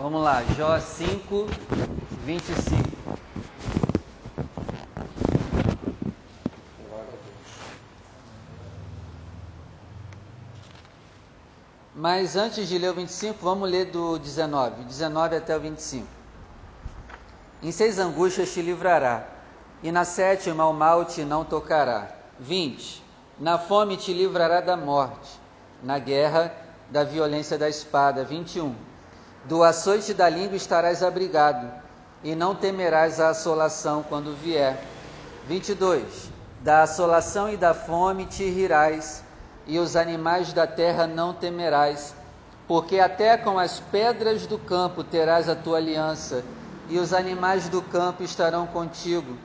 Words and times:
Vamos 0.00 0.22
lá, 0.22 0.42
Jó 0.56 0.80
5, 0.80 1.46
25. 2.24 2.88
Mas 11.94 12.34
antes 12.34 12.66
de 12.66 12.78
ler 12.78 12.92
o 12.92 12.94
25, 12.94 13.38
vamos 13.42 13.70
ler 13.70 13.90
do 13.90 14.18
19, 14.18 14.84
19 14.84 15.36
até 15.36 15.54
o 15.54 15.60
25. 15.60 16.06
Em 17.62 17.70
seis 17.70 17.98
angústias 17.98 18.54
te 18.54 18.62
livrará, 18.62 19.26
e 19.82 19.92
na 19.92 20.06
sétima 20.06 20.66
o 20.66 20.72
mal 20.72 21.04
te 21.04 21.26
não 21.26 21.44
tocará. 21.44 22.08
20. 22.38 23.04
Na 23.38 23.58
fome 23.58 23.98
te 23.98 24.14
livrará 24.14 24.62
da 24.62 24.78
morte, 24.78 25.38
na 25.82 25.98
guerra 25.98 26.54
da 26.88 27.04
violência 27.04 27.58
da 27.58 27.68
espada. 27.68 28.24
21. 28.24 28.89
Do 29.44 29.62
açoite 29.62 30.12
da 30.12 30.28
língua 30.28 30.56
estarás 30.56 31.02
abrigado, 31.02 31.72
e 32.22 32.34
não 32.34 32.54
temerás 32.54 33.18
a 33.18 33.30
assolação 33.30 34.04
quando 34.06 34.36
vier. 34.36 34.78
22. 35.48 36.30
Da 36.60 36.82
assolação 36.82 37.48
e 37.48 37.56
da 37.56 37.72
fome 37.72 38.26
te 38.26 38.44
rirás, 38.44 39.24
e 39.66 39.78
os 39.78 39.96
animais 39.96 40.52
da 40.52 40.66
terra 40.66 41.06
não 41.06 41.32
temerás, 41.32 42.14
porque 42.68 42.98
até 42.98 43.38
com 43.38 43.58
as 43.58 43.80
pedras 43.80 44.46
do 44.46 44.58
campo 44.58 45.02
terás 45.02 45.48
a 45.48 45.56
tua 45.56 45.78
aliança, 45.78 46.44
e 46.90 46.98
os 46.98 47.14
animais 47.14 47.68
do 47.68 47.80
campo 47.80 48.22
estarão 48.22 48.66
contigo. 48.66 49.38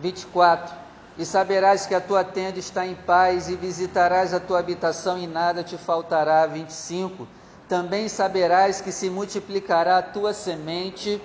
24. 0.00 0.74
E 1.16 1.24
saberás 1.24 1.86
que 1.86 1.94
a 1.94 2.00
tua 2.00 2.24
tenda 2.24 2.58
está 2.58 2.84
em 2.84 2.96
paz, 2.96 3.48
e 3.48 3.54
visitarás 3.54 4.34
a 4.34 4.40
tua 4.40 4.58
habitação, 4.58 5.16
e 5.16 5.26
nada 5.28 5.62
te 5.62 5.78
faltará. 5.78 6.44
25. 6.46 7.28
Também 7.70 8.08
saberás 8.08 8.80
que 8.80 8.90
se 8.90 9.08
multiplicará 9.08 9.98
a 9.98 10.02
tua 10.02 10.34
semente 10.34 11.22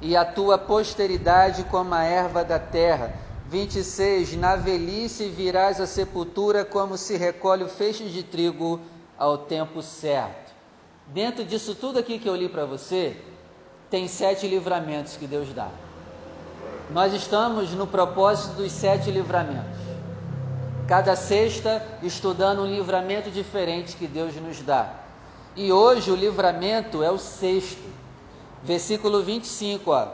e 0.00 0.16
a 0.16 0.24
tua 0.24 0.58
posteridade 0.58 1.62
como 1.62 1.94
a 1.94 2.02
erva 2.02 2.42
da 2.42 2.58
terra 2.58 3.14
26: 3.46 4.34
Na 4.34 4.56
velhice 4.56 5.28
virás 5.28 5.80
à 5.80 5.86
sepultura 5.86 6.64
como 6.64 6.98
se 6.98 7.16
recolhe 7.16 7.62
o 7.62 7.68
feixe 7.68 8.06
de 8.06 8.24
trigo 8.24 8.80
ao 9.16 9.38
tempo 9.38 9.80
certo. 9.80 10.52
Dentro 11.06 11.44
disso 11.44 11.76
tudo 11.76 12.00
aqui 12.00 12.18
que 12.18 12.28
eu 12.28 12.34
li 12.34 12.48
para 12.48 12.64
você, 12.64 13.16
tem 13.88 14.08
sete 14.08 14.48
livramentos 14.48 15.16
que 15.16 15.28
Deus 15.28 15.54
dá. 15.54 15.68
Nós 16.90 17.12
estamos 17.12 17.70
no 17.70 17.86
propósito 17.86 18.56
dos 18.56 18.72
sete 18.72 19.12
livramentos. 19.12 19.78
Cada 20.88 21.14
sexta 21.14 21.80
estudando 22.02 22.62
um 22.62 22.66
livramento 22.66 23.30
diferente 23.30 23.94
que 23.94 24.08
Deus 24.08 24.34
nos 24.34 24.60
dá. 24.60 25.03
E 25.56 25.72
hoje 25.72 26.10
o 26.10 26.16
livramento 26.16 27.02
é 27.02 27.10
o 27.10 27.18
sexto. 27.18 27.82
Versículo 28.62 29.22
25, 29.22 29.90
ó. 29.90 30.08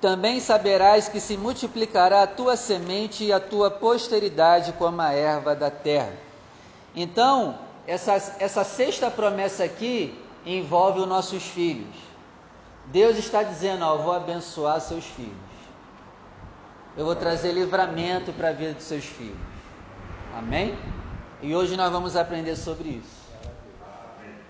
Também 0.00 0.38
saberás 0.40 1.08
que 1.08 1.18
se 1.18 1.36
multiplicará 1.36 2.22
a 2.22 2.26
tua 2.26 2.56
semente 2.56 3.24
e 3.24 3.32
a 3.32 3.40
tua 3.40 3.70
posteridade 3.70 4.72
como 4.74 5.00
a 5.00 5.12
erva 5.12 5.54
da 5.54 5.70
terra. 5.70 6.12
Então, 6.94 7.58
essa, 7.86 8.12
essa 8.38 8.62
sexta 8.62 9.10
promessa 9.10 9.64
aqui 9.64 10.16
envolve 10.44 11.00
os 11.00 11.08
nossos 11.08 11.42
filhos. 11.42 11.94
Deus 12.86 13.16
está 13.16 13.42
dizendo: 13.42 13.84
Ó, 13.84 13.94
eu 13.94 14.02
vou 14.02 14.12
abençoar 14.12 14.80
seus 14.80 15.04
filhos. 15.04 15.32
Eu 16.96 17.04
vou 17.04 17.16
trazer 17.16 17.52
livramento 17.52 18.32
para 18.32 18.50
a 18.50 18.52
vida 18.52 18.74
dos 18.74 18.84
seus 18.84 19.04
filhos. 19.04 19.36
Amém? 20.36 20.78
E 21.42 21.54
hoje 21.54 21.76
nós 21.76 21.90
vamos 21.90 22.16
aprender 22.16 22.56
sobre 22.56 22.88
isso. 22.90 23.15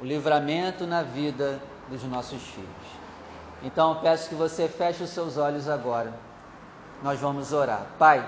O 0.00 0.04
livramento 0.04 0.86
na 0.86 1.02
vida 1.02 1.60
dos 1.88 2.02
nossos 2.04 2.42
filhos. 2.42 2.68
Então 3.62 3.98
peço 4.02 4.28
que 4.28 4.34
você 4.34 4.68
feche 4.68 5.02
os 5.02 5.10
seus 5.10 5.36
olhos 5.36 5.68
agora. 5.68 6.12
Nós 7.02 7.18
vamos 7.18 7.52
orar. 7.52 7.86
Pai, 7.98 8.26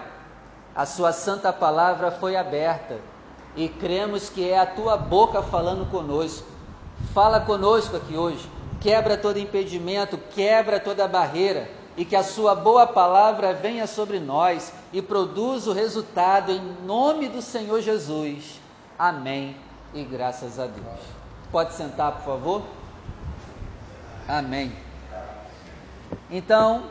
a 0.74 0.86
Sua 0.86 1.12
santa 1.12 1.52
palavra 1.52 2.10
foi 2.10 2.36
aberta 2.36 2.98
e 3.56 3.68
cremos 3.68 4.28
que 4.28 4.48
é 4.48 4.58
a 4.58 4.66
Tua 4.66 4.96
boca 4.96 5.42
falando 5.42 5.90
conosco. 5.90 6.46
Fala 7.12 7.40
conosco 7.40 7.96
aqui 7.96 8.16
hoje. 8.16 8.48
Quebra 8.80 9.16
todo 9.16 9.38
impedimento, 9.38 10.16
quebra 10.16 10.78
toda 10.78 11.08
barreira 11.08 11.68
e 11.96 12.04
que 12.04 12.14
a 12.14 12.22
Sua 12.22 12.54
boa 12.54 12.86
palavra 12.86 13.52
venha 13.52 13.86
sobre 13.86 14.20
nós 14.20 14.72
e 14.92 15.02
produza 15.02 15.70
o 15.70 15.74
resultado 15.74 16.52
em 16.52 16.62
nome 16.84 17.28
do 17.28 17.42
Senhor 17.42 17.80
Jesus. 17.80 18.60
Amém 18.96 19.56
e 19.92 20.04
graças 20.04 20.58
a 20.58 20.66
Deus. 20.66 21.17
Pode 21.50 21.74
sentar, 21.74 22.12
por 22.12 22.24
favor? 22.24 22.62
Amém. 24.28 24.72
Então, 26.30 26.90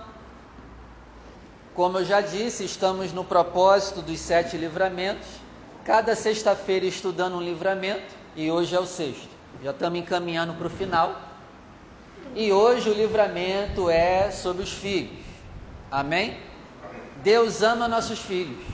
como 1.75 1.99
eu 1.99 2.05
já 2.05 2.21
disse, 2.21 2.65
estamos 2.65 3.13
no 3.13 3.23
propósito 3.23 4.01
dos 4.01 4.19
sete 4.19 4.57
livramentos. 4.57 5.27
Cada 5.85 6.15
sexta-feira 6.15 6.87
estudando 6.87 7.35
um 7.35 7.41
livramento 7.41 8.15
e 8.35 8.49
hoje 8.49 8.75
é 8.75 8.79
o 8.79 8.85
sexto. 8.87 9.29
Já 9.63 9.69
estamos 9.69 9.99
encaminhando 9.99 10.55
para 10.55 10.65
o 10.65 10.69
final. 10.71 11.21
E 12.35 12.51
hoje 12.51 12.89
o 12.89 12.93
livramento 12.93 13.91
é 13.91 14.31
sobre 14.31 14.63
os 14.63 14.73
filhos. 14.73 15.23
Amém? 15.91 16.35
Deus 17.23 17.61
ama 17.61 17.87
nossos 17.87 18.17
filhos. 18.17 18.65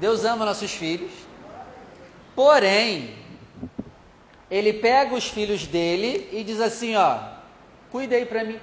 Deus 0.00 0.24
ama 0.24 0.46
nossos 0.46 0.72
filhos. 0.72 1.12
Porém, 2.34 3.14
ele 4.50 4.72
pega 4.74 5.14
os 5.14 5.28
filhos 5.28 5.66
dele 5.66 6.28
e 6.32 6.44
diz 6.44 6.60
assim, 6.60 6.96
ó, 6.96 7.18
cuida 7.90 8.16
aí 8.16 8.24
para 8.24 8.44
mim. 8.44 8.60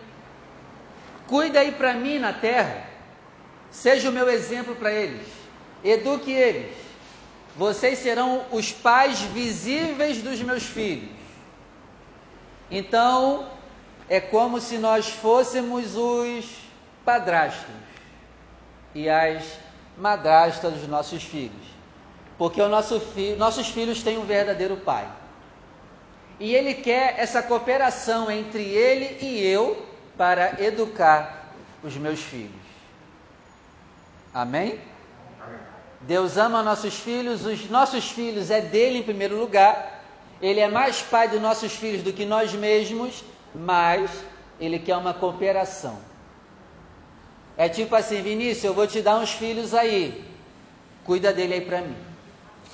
Cuida 1.27 1.59
aí 1.59 1.71
para 1.71 1.93
mim 1.93 2.19
na 2.19 2.33
terra. 2.33 2.87
Seja 3.71 4.09
o 4.09 4.13
meu 4.13 4.29
exemplo 4.29 4.75
para 4.75 4.91
eles. 4.91 5.27
Eduque 5.83 6.31
eles. 6.31 6.75
Vocês 7.55 7.99
serão 7.99 8.45
os 8.51 8.71
pais 8.71 9.19
visíveis 9.21 10.21
dos 10.21 10.41
meus 10.41 10.63
filhos. 10.63 11.09
Então, 12.71 13.47
é 14.09 14.19
como 14.19 14.59
se 14.59 14.77
nós 14.77 15.09
fôssemos 15.09 15.95
os 15.95 16.45
padrastos 17.05 17.75
e 18.95 19.09
as 19.09 19.43
madrastas 19.97 20.73
dos 20.73 20.87
nossos 20.87 21.23
filhos. 21.23 21.73
Porque 22.37 22.61
o 22.61 22.69
nosso 22.69 22.99
fi 22.99 23.35
nossos 23.35 23.67
filhos 23.69 24.01
têm 24.01 24.17
um 24.17 24.25
verdadeiro 24.25 24.77
pai. 24.77 25.07
E 26.43 26.53
ele 26.53 26.73
quer 26.73 27.15
essa 27.17 27.41
cooperação 27.41 28.29
entre 28.29 28.63
ele 28.63 29.17
e 29.21 29.47
eu 29.47 29.81
para 30.17 30.61
educar 30.61 31.53
os 31.81 31.95
meus 31.95 32.19
filhos. 32.19 32.51
Amém? 34.33 34.77
Deus 36.01 36.35
ama 36.35 36.61
nossos 36.61 36.95
filhos, 36.95 37.45
os 37.45 37.69
nossos 37.69 38.11
filhos 38.11 38.51
é 38.51 38.59
dele 38.59 38.97
em 38.97 39.03
primeiro 39.03 39.39
lugar. 39.39 40.03
Ele 40.41 40.59
é 40.59 40.67
mais 40.67 41.01
pai 41.01 41.29
dos 41.29 41.39
nossos 41.39 41.71
filhos 41.71 42.03
do 42.03 42.11
que 42.11 42.25
nós 42.25 42.53
mesmos, 42.53 43.23
mas 43.55 44.11
ele 44.59 44.79
quer 44.79 44.97
uma 44.97 45.13
cooperação. 45.13 45.97
É 47.55 47.69
tipo 47.69 47.95
assim, 47.95 48.21
Vinícius, 48.21 48.65
eu 48.65 48.73
vou 48.73 48.85
te 48.85 49.01
dar 49.01 49.15
uns 49.15 49.31
filhos 49.31 49.73
aí. 49.73 50.25
Cuida 51.05 51.31
dele 51.31 51.53
aí 51.53 51.61
para 51.61 51.79
mim. 51.79 51.95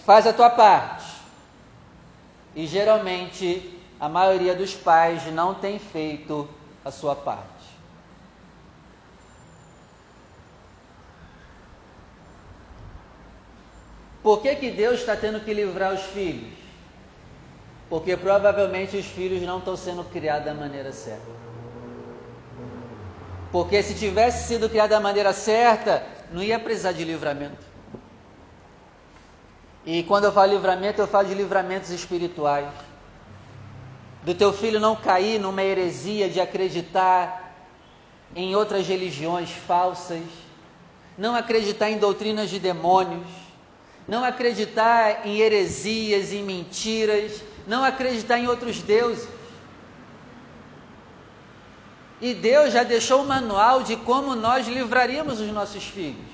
Faz 0.08 0.26
a 0.26 0.34
tua 0.34 0.50
parte. 0.50 1.09
E 2.60 2.68
geralmente 2.68 3.74
a 3.98 4.10
maioria 4.10 4.54
dos 4.54 4.76
pais 4.76 5.26
não 5.32 5.56
tem 5.56 5.80
feito 5.80 6.46
a 6.84 6.92
sua 6.92 7.16
parte. 7.16 7.48
Por 14.22 14.42
que, 14.42 14.54
que 14.58 14.72
Deus 14.72 15.00
está 15.00 15.16
tendo 15.16 15.40
que 15.40 15.54
livrar 15.54 15.94
os 15.94 16.02
filhos? 16.02 16.52
Porque 17.90 18.18
provavelmente 18.18 18.98
os 18.98 19.06
filhos 19.06 19.42
não 19.44 19.60
estão 19.60 19.78
sendo 19.78 20.04
criados 20.04 20.44
da 20.44 20.54
maneira 20.54 20.92
certa. 20.92 21.32
Porque 23.54 23.82
se 23.82 23.96
tivesse 23.96 24.50
sido 24.50 24.68
criado 24.68 24.90
da 24.90 25.00
maneira 25.00 25.32
certa, 25.32 26.06
não 26.30 26.44
ia 26.44 26.60
precisar 26.60 26.92
de 26.92 27.06
livramento. 27.06 27.69
E 29.86 30.04
quando 30.04 30.26
eu 30.26 30.32
falo 30.32 30.54
livramento, 30.54 31.02
eu 31.02 31.08
falo 31.08 31.28
de 31.28 31.34
livramentos 31.34 31.90
espirituais 31.90 32.68
do 34.24 34.36
teu 34.36 34.52
filho 34.52 34.80
não 34.80 34.96
cair 34.96 35.40
numa 35.40 35.64
heresia 35.64 36.30
de 36.30 36.40
acreditar 36.42 37.56
em 38.36 38.56
outras 38.56 38.88
religiões 38.88 39.50
falsas, 39.50 40.22
não 41.18 41.36
acreditar 41.36 41.90
em 41.90 41.98
doutrinas 41.98 42.50
de 42.50 42.60
demônios, 42.60 43.28
não 44.08 44.24
acreditar 44.24 45.26
em 45.26 45.38
heresias, 45.38 46.34
em 46.34 46.44
mentiras, 46.44 47.42
não 47.66 47.84
acreditar 47.84 48.40
em 48.40 48.48
outros 48.48 48.82
deuses. 48.82 49.28
E 52.22 52.34
Deus 52.34 52.74
já 52.74 52.84
deixou 52.84 53.22
o 53.22 53.28
manual 53.28 53.82
de 53.82 53.96
como 53.96 54.36
nós 54.36 54.68
livraríamos 54.68 55.40
os 55.40 55.52
nossos 55.52 55.86
filhos 55.86 56.28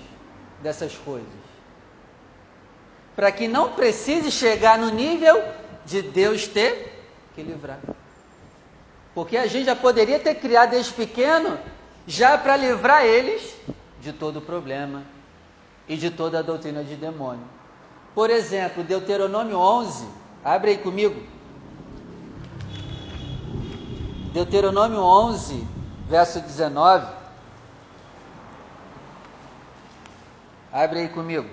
dessas 0.61 0.95
coisas. 0.95 1.44
Para 3.15 3.31
que 3.31 3.47
não 3.47 3.71
precise 3.71 4.29
chegar 4.29 4.77
no 4.77 4.89
nível 4.89 5.43
de 5.85 6.01
Deus 6.01 6.47
ter 6.47 7.03
que 7.33 7.41
livrar. 7.41 7.79
Porque 9.13 9.37
a 9.37 9.47
gente 9.47 9.65
já 9.65 9.75
poderia 9.75 10.19
ter 10.19 10.35
criado 10.35 10.71
desde 10.71 10.91
pequeno 10.93 11.57
já 12.05 12.37
para 12.37 12.57
livrar 12.57 13.05
eles 13.05 13.55
de 14.01 14.11
todo 14.11 14.37
o 14.37 14.41
problema 14.41 15.03
e 15.87 15.95
de 15.95 16.11
toda 16.11 16.39
a 16.39 16.41
doutrina 16.41 16.83
de 16.83 16.95
demônio. 16.95 17.45
Por 18.13 18.29
exemplo, 18.29 18.83
Deuteronômio 18.83 19.57
11, 19.57 20.07
abre 20.43 20.71
aí 20.71 20.77
comigo. 20.77 21.21
Deuteronômio 24.33 24.99
11, 24.99 25.65
verso 26.09 26.39
19. 26.41 27.07
Abre 30.71 30.99
aí 30.99 31.09
comigo. 31.09 31.49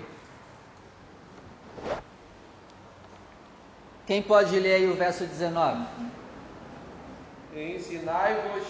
Quem 4.05 4.21
pode 4.21 4.59
ler 4.59 4.75
aí 4.75 4.91
o 4.91 4.95
verso 4.95 5.25
19? 5.25 5.85
Ensinai-vos 7.55 8.63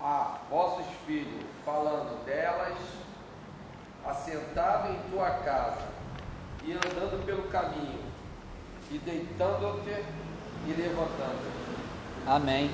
a 0.00 0.38
vossos 0.50 0.86
filhos, 1.06 1.44
falando 1.64 2.24
delas, 2.24 2.76
assentado 4.04 4.92
em 4.92 5.10
tua 5.10 5.30
casa, 5.30 5.86
e 6.64 6.72
andando 6.72 7.24
pelo 7.24 7.44
caminho, 7.44 8.00
e 8.90 8.98
deitando-te 8.98 10.04
e 10.66 10.72
levantando-te. 10.72 11.64
Amém. 12.26 12.70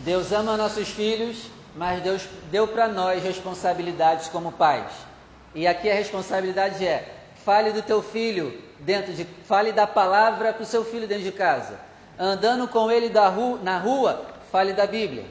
Deus 0.00 0.32
ama 0.32 0.56
nossos 0.56 0.88
filhos, 0.88 1.48
mas 1.76 2.02
Deus 2.02 2.28
deu 2.50 2.66
para 2.66 2.88
nós 2.88 3.22
responsabilidades 3.22 4.26
como 4.28 4.50
pais. 4.50 4.90
E 5.54 5.68
aqui 5.68 5.88
a 5.88 5.94
responsabilidade 5.94 6.84
é: 6.84 7.14
fale 7.44 7.70
do 7.70 7.82
teu 7.82 8.02
filho 8.02 8.71
dentro 8.84 9.12
de, 9.12 9.24
fale 9.24 9.72
da 9.72 9.86
palavra 9.86 10.52
para 10.52 10.62
o 10.62 10.66
seu 10.66 10.84
filho 10.84 11.06
dentro 11.06 11.24
de 11.24 11.32
casa. 11.32 11.78
Andando 12.18 12.68
com 12.68 12.90
ele 12.90 13.08
da 13.08 13.32
na 13.62 13.78
rua, 13.78 14.26
fale 14.50 14.72
da 14.72 14.86
Bíblia. 14.86 15.24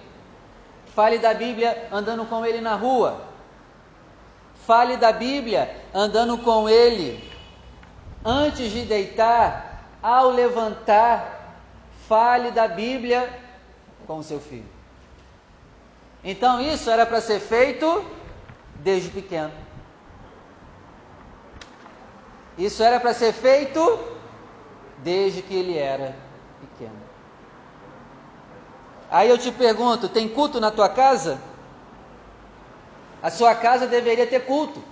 Fale 0.96 1.18
da 1.18 1.34
Bíblia 1.34 1.88
andando 1.92 2.26
com 2.26 2.46
ele 2.46 2.60
na 2.60 2.76
rua. 2.76 3.22
Fale 4.66 4.98
da 4.98 5.12
Bíblia 5.12 5.74
andando 5.94 6.38
com 6.38 6.68
ele 6.70 7.30
antes 8.24 8.72
de 8.72 8.84
deitar, 8.84 9.86
ao 10.02 10.32
levantar. 10.32 11.40
Fale 12.08 12.52
da 12.52 12.68
Bíblia 12.68 13.30
com 14.06 14.18
o 14.18 14.24
seu 14.24 14.40
filho. 14.40 14.70
Então 16.24 16.60
isso 16.62 16.90
era 16.90 17.06
para 17.06 17.22
ser 17.22 17.40
feito 17.40 18.06
desde 18.76 19.10
pequeno. 19.10 19.52
Isso 22.58 22.84
era 22.84 23.00
para 23.00 23.14
ser 23.14 23.34
feito 23.34 24.00
desde 24.98 25.42
que 25.42 25.56
ele 25.56 25.78
era 25.78 26.16
pequeno. 26.60 27.00
Aí 29.10 29.30
eu 29.30 29.38
te 29.38 29.52
pergunto: 29.52 30.10
tem 30.10 30.28
culto 30.30 30.60
na 30.60 30.72
tua 30.72 30.90
casa? 30.90 31.40
A 33.22 33.30
sua 33.30 33.54
casa 33.54 33.86
deveria 33.88 34.26
ter 34.26 34.46
culto. 34.46 34.84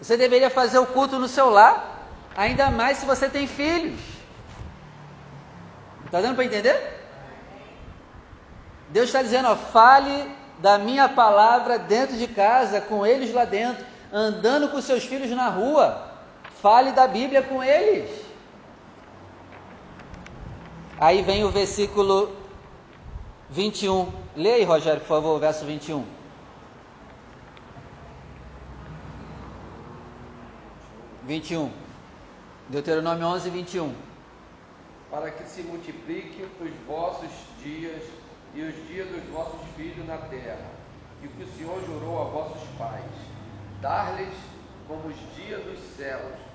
Você 0.00 0.16
deveria 0.16 0.50
fazer 0.50 0.78
o 0.78 0.86
culto 0.86 1.18
no 1.18 1.28
seu 1.28 1.50
lar, 1.50 2.08
ainda 2.36 2.70
mais 2.70 2.98
se 2.98 3.06
você 3.06 3.28
tem 3.28 3.46
filhos. 3.46 4.00
Está 6.06 6.20
dando 6.20 6.34
para 6.34 6.44
entender? 6.44 6.98
Deus 8.88 9.06
está 9.06 9.22
dizendo: 9.22 9.48
ó, 9.48 9.56
fale 9.56 10.34
da 10.58 10.78
minha 10.78 11.08
palavra 11.08 11.78
dentro 11.78 12.16
de 12.16 12.26
casa, 12.26 12.80
com 12.80 13.06
eles 13.06 13.32
lá 13.32 13.44
dentro, 13.44 13.84
andando 14.12 14.68
com 14.68 14.80
seus 14.80 15.04
filhos 15.04 15.30
na 15.30 15.48
rua. 15.48 16.09
Fale 16.60 16.92
da 16.92 17.06
Bíblia 17.06 17.42
com 17.42 17.64
eles. 17.64 18.10
Aí 20.98 21.22
vem 21.22 21.42
o 21.42 21.50
versículo 21.50 22.36
21. 23.48 24.12
Leia 24.36 24.56
aí, 24.56 24.64
Rogério, 24.64 25.00
por 25.00 25.08
favor, 25.08 25.36
o 25.36 25.38
verso 25.38 25.64
21. 25.64 26.04
Vinte 31.22 31.54
e 31.54 31.56
um. 31.56 31.72
Deuteronômio 32.68 33.26
11, 33.26 33.48
21. 33.48 33.94
Para 35.10 35.30
que 35.30 35.44
se 35.44 35.62
multipliquem 35.62 36.44
os 36.60 36.86
vossos 36.86 37.30
dias 37.62 38.02
e 38.54 38.60
os 38.60 38.86
dias 38.86 39.08
dos 39.08 39.24
vossos 39.30 39.60
filhos 39.76 40.06
na 40.06 40.18
terra, 40.18 40.66
e 41.22 41.26
o 41.26 41.30
que 41.30 41.42
o 41.42 41.52
Senhor 41.56 41.82
jurou 41.86 42.20
a 42.20 42.24
vossos 42.24 42.68
pais, 42.76 43.04
dar-lhes 43.80 44.34
como 44.86 45.08
os 45.08 45.16
dias 45.36 45.62
dos 45.64 45.78
céus 45.96 46.49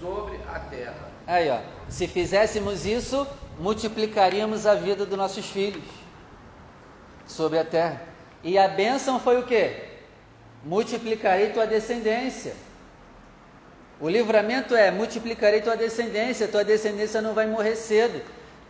sobre 0.00 0.40
a 0.52 0.58
terra. 0.58 1.10
Aí, 1.26 1.50
ó, 1.50 1.58
se 1.88 2.08
fizéssemos 2.08 2.86
isso, 2.86 3.26
multiplicaríamos 3.58 4.66
a 4.66 4.74
vida 4.74 5.04
dos 5.04 5.18
nossos 5.18 5.46
filhos 5.46 5.84
sobre 7.26 7.58
a 7.58 7.64
terra. 7.64 8.02
E 8.42 8.58
a 8.58 8.66
bênção 8.66 9.20
foi 9.20 9.38
o 9.38 9.44
quê? 9.44 9.84
Multiplicarei 10.64 11.50
tua 11.50 11.66
descendência. 11.66 12.54
O 14.00 14.08
livramento 14.08 14.74
é: 14.74 14.90
multiplicarei 14.90 15.60
tua 15.60 15.76
descendência, 15.76 16.48
tua 16.48 16.64
descendência 16.64 17.20
não 17.20 17.34
vai 17.34 17.46
morrer 17.46 17.76
cedo. 17.76 18.22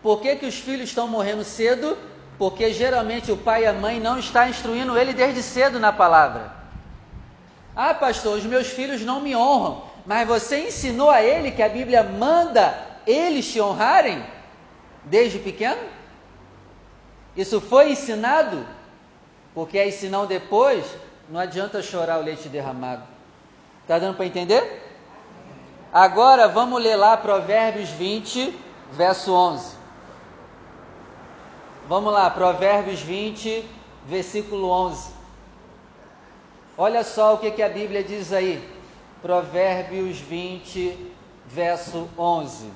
Por 0.02 0.20
que, 0.20 0.36
que 0.36 0.46
os 0.46 0.56
filhos 0.56 0.88
estão 0.88 1.06
morrendo 1.06 1.44
cedo? 1.44 1.96
Porque 2.38 2.72
geralmente 2.72 3.30
o 3.30 3.36
pai 3.36 3.62
e 3.62 3.66
a 3.66 3.72
mãe 3.72 4.00
não 4.00 4.18
estão 4.18 4.48
instruindo 4.48 4.98
ele 4.98 5.12
desde 5.12 5.42
cedo 5.42 5.78
na 5.78 5.92
palavra. 5.92 6.52
Ah, 7.76 7.94
pastor, 7.94 8.38
os 8.38 8.44
meus 8.44 8.68
filhos 8.68 9.02
não 9.02 9.20
me 9.20 9.36
honram, 9.36 9.89
mas 10.10 10.26
você 10.26 10.66
ensinou 10.66 11.08
a 11.08 11.22
ele 11.22 11.52
que 11.52 11.62
a 11.62 11.68
Bíblia 11.68 12.02
manda 12.02 12.76
eles 13.06 13.46
te 13.46 13.60
honrarem 13.60 14.20
desde 15.04 15.38
pequeno? 15.38 15.80
Isso 17.36 17.60
foi 17.60 17.92
ensinado? 17.92 18.66
Porque 19.54 19.78
aí, 19.78 19.92
senão 19.92 20.26
depois, 20.26 20.84
não 21.28 21.38
adianta 21.38 21.80
chorar 21.80 22.18
o 22.18 22.24
leite 22.24 22.48
derramado. 22.48 23.04
Está 23.82 24.00
dando 24.00 24.16
para 24.16 24.26
entender? 24.26 24.82
Agora 25.92 26.48
vamos 26.48 26.82
ler 26.82 26.96
lá 26.96 27.16
Provérbios 27.16 27.90
20, 27.90 28.52
verso 28.90 29.32
11. 29.32 29.76
Vamos 31.86 32.12
lá, 32.12 32.28
Provérbios 32.30 32.98
20, 32.98 33.64
versículo 34.06 34.70
11. 34.70 35.12
Olha 36.76 37.04
só 37.04 37.34
o 37.34 37.38
que, 37.38 37.52
que 37.52 37.62
a 37.62 37.68
Bíblia 37.68 38.02
diz 38.02 38.32
aí. 38.32 38.79
Provérbios 39.22 40.18
20, 40.18 41.12
verso 41.46 42.08
11. 42.16 42.70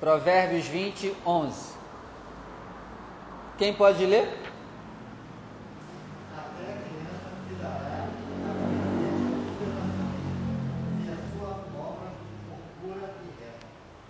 Provérbios 0.00 0.66
20, 0.66 1.14
11. 1.24 1.74
Quem 3.56 3.74
pode 3.74 4.04
ler? 4.04 4.36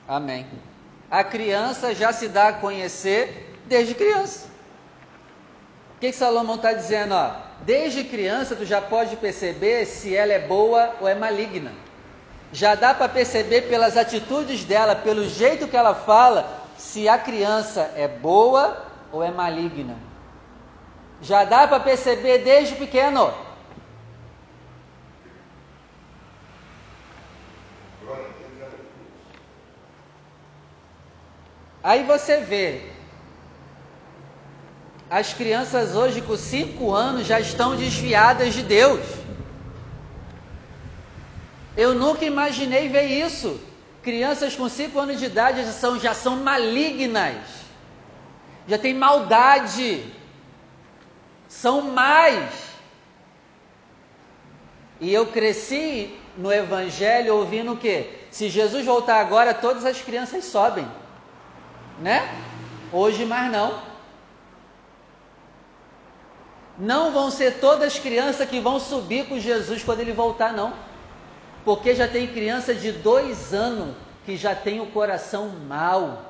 Amém. 0.09 0.47
A 1.11 1.25
criança 1.25 1.95
já 1.95 2.13
se 2.13 2.29
dá 2.29 2.49
a 2.49 2.53
conhecer 2.53 3.59
desde 3.67 3.95
criança. 3.95 4.47
O 5.97 6.01
que, 6.01 6.11
que 6.11 6.17
Salomão 6.17 6.55
está 6.55 6.73
dizendo? 6.73 7.15
Ó? 7.15 7.33
Desde 7.63 8.05
criança 8.05 8.55
tu 8.55 8.65
já 8.65 8.81
pode 8.81 9.17
perceber 9.17 9.85
se 9.87 10.15
ela 10.15 10.33
é 10.33 10.39
boa 10.39 10.95
ou 11.01 11.09
é 11.09 11.15
maligna. 11.15 11.73
Já 12.53 12.75
dá 12.75 12.95
para 12.95 13.09
perceber 13.09 13.63
pelas 13.63 13.97
atitudes 13.97 14.65
dela, 14.65 14.95
pelo 14.97 15.29
jeito 15.29 15.69
que 15.69 15.77
ela 15.77 15.95
fala, 15.95 16.49
se 16.77 17.09
a 17.09 17.19
criança 17.19 17.91
é 17.97 18.09
boa 18.09 18.87
ou 19.13 19.23
é 19.23 19.31
maligna. 19.31 19.97
Já 21.21 21.45
dá 21.45 21.67
para 21.67 21.81
perceber 21.81 22.39
desde 22.39 22.77
pequeno. 22.77 23.33
Aí 31.83 32.03
você 32.05 32.41
vê, 32.41 32.83
as 35.09 35.33
crianças 35.33 35.97
hoje 35.97 36.21
com 36.21 36.37
5 36.37 36.93
anos 36.93 37.27
já 37.27 37.41
estão 37.41 37.75
desviadas 37.75 38.55
de 38.55 38.63
Deus. 38.63 39.01
Eu 41.77 41.95
nunca 41.95 42.25
imaginei 42.25 42.89
ver 42.89 43.07
isso. 43.07 43.59
Crianças 44.03 44.55
com 44.55 44.69
5 44.69 44.99
anos 44.99 45.19
de 45.19 45.25
idade 45.25 45.65
já 45.65 45.73
são, 45.73 45.99
já 45.99 46.15
são 46.15 46.37
malignas, 46.37 47.37
já 48.69 48.79
tem 48.79 48.95
maldade, 48.95 50.05
são 51.49 51.83
mais. 51.83 52.53
E 55.01 55.13
eu 55.13 55.27
cresci 55.29 56.15
no 56.37 56.53
Evangelho 56.53 57.37
ouvindo 57.37 57.73
o 57.73 57.77
quê? 57.77 58.11
Se 58.31 58.51
Jesus 58.51 58.85
voltar 58.85 59.19
agora, 59.19 59.55
todas 59.55 59.87
as 59.87 60.01
crianças 60.01 60.45
sobem 60.45 60.87
né? 62.01 62.29
Hoje 62.93 63.25
mais 63.25 63.53
não. 63.53 63.83
Não 66.79 67.13
vão 67.13 67.31
ser 67.31 67.61
todas 67.61 67.99
crianças 67.99 68.49
que 68.49 68.59
vão 68.59 68.81
subir 68.81 69.29
com 69.29 69.39
Jesus 69.39 69.85
quando 69.85 70.01
ele 70.01 70.13
voltar, 70.13 70.53
não. 70.53 70.73
Porque 71.65 71.95
já 71.95 72.09
tem 72.09 72.27
criança 72.27 72.75
de 72.75 72.91
dois 72.91 73.53
anos 73.53 73.95
que 74.25 74.37
já 74.37 74.55
tem 74.55 74.81
o 74.81 74.87
coração 74.87 75.51
mau. 75.69 76.25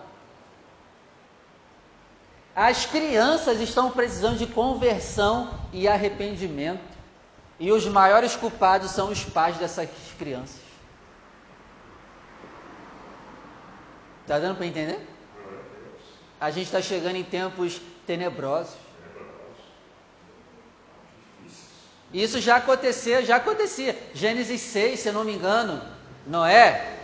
As 2.54 2.84
crianças 2.84 3.60
estão 3.60 3.92
precisando 3.92 4.38
de 4.38 4.46
conversão 4.46 5.50
e 5.72 5.86
arrependimento. 5.86 6.82
E 7.60 7.70
os 7.70 7.86
maiores 7.86 8.34
culpados 8.34 8.90
são 8.90 9.10
os 9.10 9.22
pais 9.22 9.56
dessas 9.56 9.88
crianças. 10.18 10.60
Está 14.22 14.38
dando 14.38 14.56
para 14.56 14.66
entender? 14.66 15.09
A 16.40 16.50
gente 16.50 16.66
está 16.66 16.80
chegando 16.80 17.16
em 17.16 17.24
tempos 17.24 17.80
tenebrosos. 18.06 18.74
Isso 22.12 22.40
já 22.40 22.56
acontecia, 22.56 23.24
já 23.24 23.36
acontecia. 23.36 23.96
Gênesis 24.14 24.60
6, 24.60 25.00
se 25.00 25.08
eu 25.08 25.12
não 25.12 25.24
me 25.24 25.34
engano, 25.34 25.80
Noé. 26.26 26.96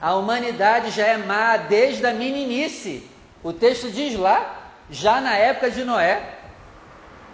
A 0.00 0.14
humanidade 0.14 0.90
já 0.90 1.06
é 1.06 1.16
má 1.16 1.56
desde 1.56 2.04
a 2.06 2.12
meninice. 2.12 3.08
O 3.42 3.52
texto 3.52 3.90
diz 3.90 4.18
lá, 4.18 4.72
já 4.90 5.20
na 5.20 5.36
época 5.36 5.70
de 5.70 5.84
Noé. 5.84 6.38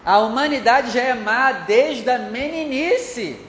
A 0.05 0.19
humanidade 0.19 0.91
já 0.91 1.01
é 1.01 1.15
má 1.15 1.53
desde 1.53 2.11
a 2.11 2.19
meninice. 2.19 3.48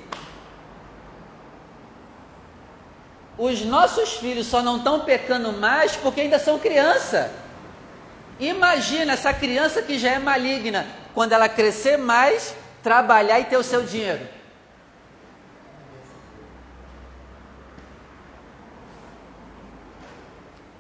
Os 3.40 3.62
nossos 3.62 4.18
filhos 4.18 4.48
só 4.48 4.62
não 4.62 4.76
estão 4.76 5.00
pecando 5.00 5.54
mais 5.54 5.96
porque 5.96 6.20
ainda 6.20 6.38
são 6.38 6.60
criança. 6.60 7.32
Imagina 8.38 9.14
essa 9.14 9.34
criança 9.34 9.82
que 9.82 9.98
já 9.98 10.12
é 10.12 10.20
maligna, 10.20 10.86
quando 11.16 11.32
ela 11.32 11.48
crescer 11.48 11.98
mais, 11.98 12.54
trabalhar 12.84 13.40
e 13.40 13.46
ter 13.46 13.56
o 13.56 13.64
seu 13.64 13.82
dinheiro. 13.82 14.28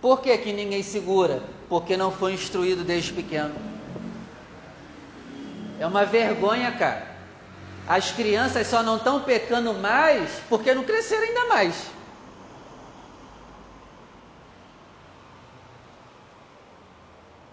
Por 0.01 0.19
que, 0.19 0.37
que 0.37 0.51
ninguém 0.51 0.83
segura? 0.83 1.41
Porque 1.69 1.95
não 1.95 2.11
foi 2.11 2.33
instruído 2.33 2.83
desde 2.83 3.13
pequeno. 3.13 3.55
É 5.79 5.87
uma 5.87 6.03
vergonha, 6.03 6.73
cara. 6.73 7.07
As 7.87 8.11
crianças 8.11 8.67
só 8.67 8.83
não 8.83 8.97
estão 8.97 9.21
pecando 9.21 9.73
mais 9.75 10.29
porque 10.49 10.73
não 10.73 10.83
cresceram 10.83 11.23
ainda 11.23 11.45
mais. 11.45 11.98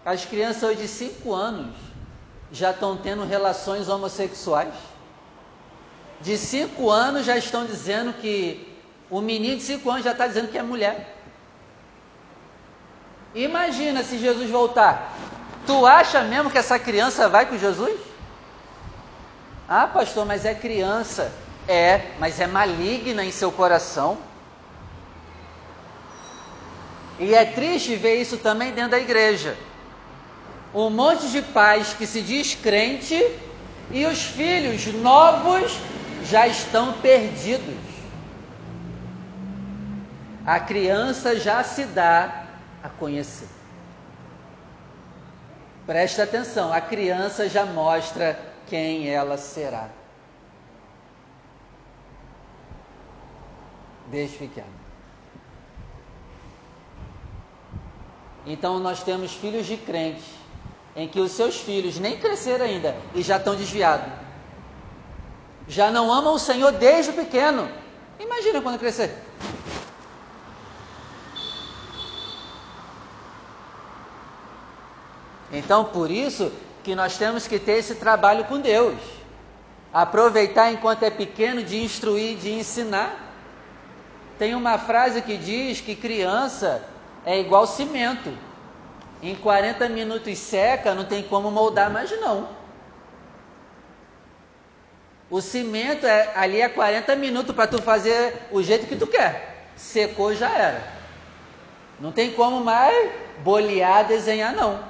As 0.07 0.23
crianças 0.23 0.63
hoje 0.63 0.83
de 0.83 0.87
5 0.87 1.33
anos 1.33 1.75
já 2.49 2.71
estão 2.71 2.95
tendo 2.95 3.25
relações 3.25 3.89
homossexuais. 3.89 4.73
De 6.21 6.37
5 6.37 6.89
anos 6.89 7.25
já 7.25 7.35
estão 7.35 7.65
dizendo 7.65 8.13
que 8.13 8.73
o 9.09 9.19
menino 9.19 9.57
de 9.57 9.63
5 9.63 9.89
anos 9.91 10.05
já 10.05 10.13
está 10.13 10.25
dizendo 10.25 10.47
que 10.47 10.57
é 10.57 10.63
mulher. 10.63 11.13
Imagina 13.35 14.01
se 14.01 14.17
Jesus 14.17 14.49
voltar. 14.49 15.13
Tu 15.65 15.85
acha 15.85 16.21
mesmo 16.23 16.49
que 16.49 16.57
essa 16.57 16.79
criança 16.79 17.27
vai 17.27 17.45
com 17.45 17.57
Jesus? 17.57 17.99
Ah, 19.67 19.87
pastor, 19.87 20.25
mas 20.25 20.45
é 20.45 20.55
criança. 20.55 21.33
É, 21.67 22.13
mas 22.17 22.39
é 22.39 22.47
maligna 22.47 23.25
em 23.25 23.31
seu 23.31 23.51
coração. 23.51 24.17
E 27.19 27.35
é 27.35 27.43
triste 27.43 27.97
ver 27.97 28.21
isso 28.21 28.37
também 28.37 28.71
dentro 28.71 28.91
da 28.91 28.99
igreja 28.99 29.57
um 30.85 30.91
monte 30.91 31.27
de 31.29 31.41
pais 31.41 31.93
que 31.93 32.05
se 32.05 32.21
diz 32.21 32.53
crente 32.53 33.15
e 33.89 34.05
os 34.05 34.21
filhos 34.23 34.85
novos 34.93 35.79
já 36.23 36.47
estão 36.47 36.93
perdidos. 37.01 37.75
A 40.45 40.59
criança 40.59 41.39
já 41.39 41.63
se 41.63 41.83
dá 41.85 42.45
a 42.83 42.89
conhecer. 42.89 43.47
Presta 45.85 46.23
atenção, 46.23 46.71
a 46.71 46.79
criança 46.79 47.49
já 47.49 47.65
mostra 47.65 48.39
quem 48.67 49.09
ela 49.09 49.37
será. 49.37 49.89
Desde 54.11 54.37
pequeno. 54.37 54.67
Então 58.45 58.79
nós 58.79 59.03
temos 59.03 59.33
filhos 59.33 59.65
de 59.65 59.75
crentes 59.75 60.46
em 60.97 61.07
que 61.07 61.19
os 61.19 61.31
seus 61.31 61.57
filhos 61.57 61.99
nem 61.99 62.17
cresceram 62.17 62.65
ainda 62.65 62.95
e 63.13 63.21
já 63.21 63.37
estão 63.37 63.55
desviados. 63.55 64.11
Já 65.67 65.91
não 65.91 66.11
amam 66.11 66.33
o 66.33 66.39
Senhor 66.39 66.71
desde 66.71 67.11
pequeno. 67.11 67.69
Imagina 68.19 68.61
quando 68.61 68.79
crescer. 68.79 69.15
Então, 75.51 75.85
por 75.85 76.09
isso 76.09 76.51
que 76.83 76.95
nós 76.95 77.15
temos 77.15 77.47
que 77.47 77.59
ter 77.59 77.73
esse 77.73 77.95
trabalho 77.95 78.45
com 78.45 78.59
Deus. 78.59 78.97
Aproveitar 79.93 80.71
enquanto 80.71 81.03
é 81.03 81.11
pequeno 81.11 81.61
de 81.61 81.77
instruir, 81.77 82.37
de 82.37 82.51
ensinar. 82.51 83.23
Tem 84.39 84.55
uma 84.55 84.79
frase 84.79 85.21
que 85.21 85.37
diz 85.37 85.79
que 85.79 85.95
criança 85.95 86.83
é 87.23 87.39
igual 87.39 87.67
cimento. 87.67 88.31
Em 89.21 89.35
40 89.35 89.89
minutos 89.89 90.37
seca, 90.37 90.93
não 90.93 91.05
tem 91.05 91.23
como 91.23 91.49
moldar 91.49 91.89
mais 91.89 92.11
não. 92.19 92.49
O 95.29 95.41
cimento 95.41 96.05
é, 96.05 96.31
ali 96.35 96.61
é 96.61 96.69
40 96.69 97.15
minutos 97.15 97.53
para 97.53 97.67
tu 97.67 97.81
fazer 97.81 98.47
o 98.51 98.61
jeito 98.61 98.85
que 98.85 98.95
tu 98.95 99.07
quer. 99.07 99.65
Secou 99.75 100.33
já 100.33 100.49
era. 100.49 100.83
Não 101.99 102.11
tem 102.11 102.31
como 102.31 102.63
mais 102.63 103.11
bolear, 103.43 104.05
desenhar 104.05 104.53
não. 104.53 104.83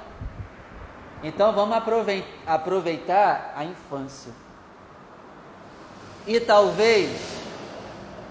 Então 1.22 1.52
vamos 1.52 1.76
aproveitar 2.46 3.54
a 3.56 3.64
infância. 3.64 4.32
E 6.26 6.38
talvez 6.38 7.10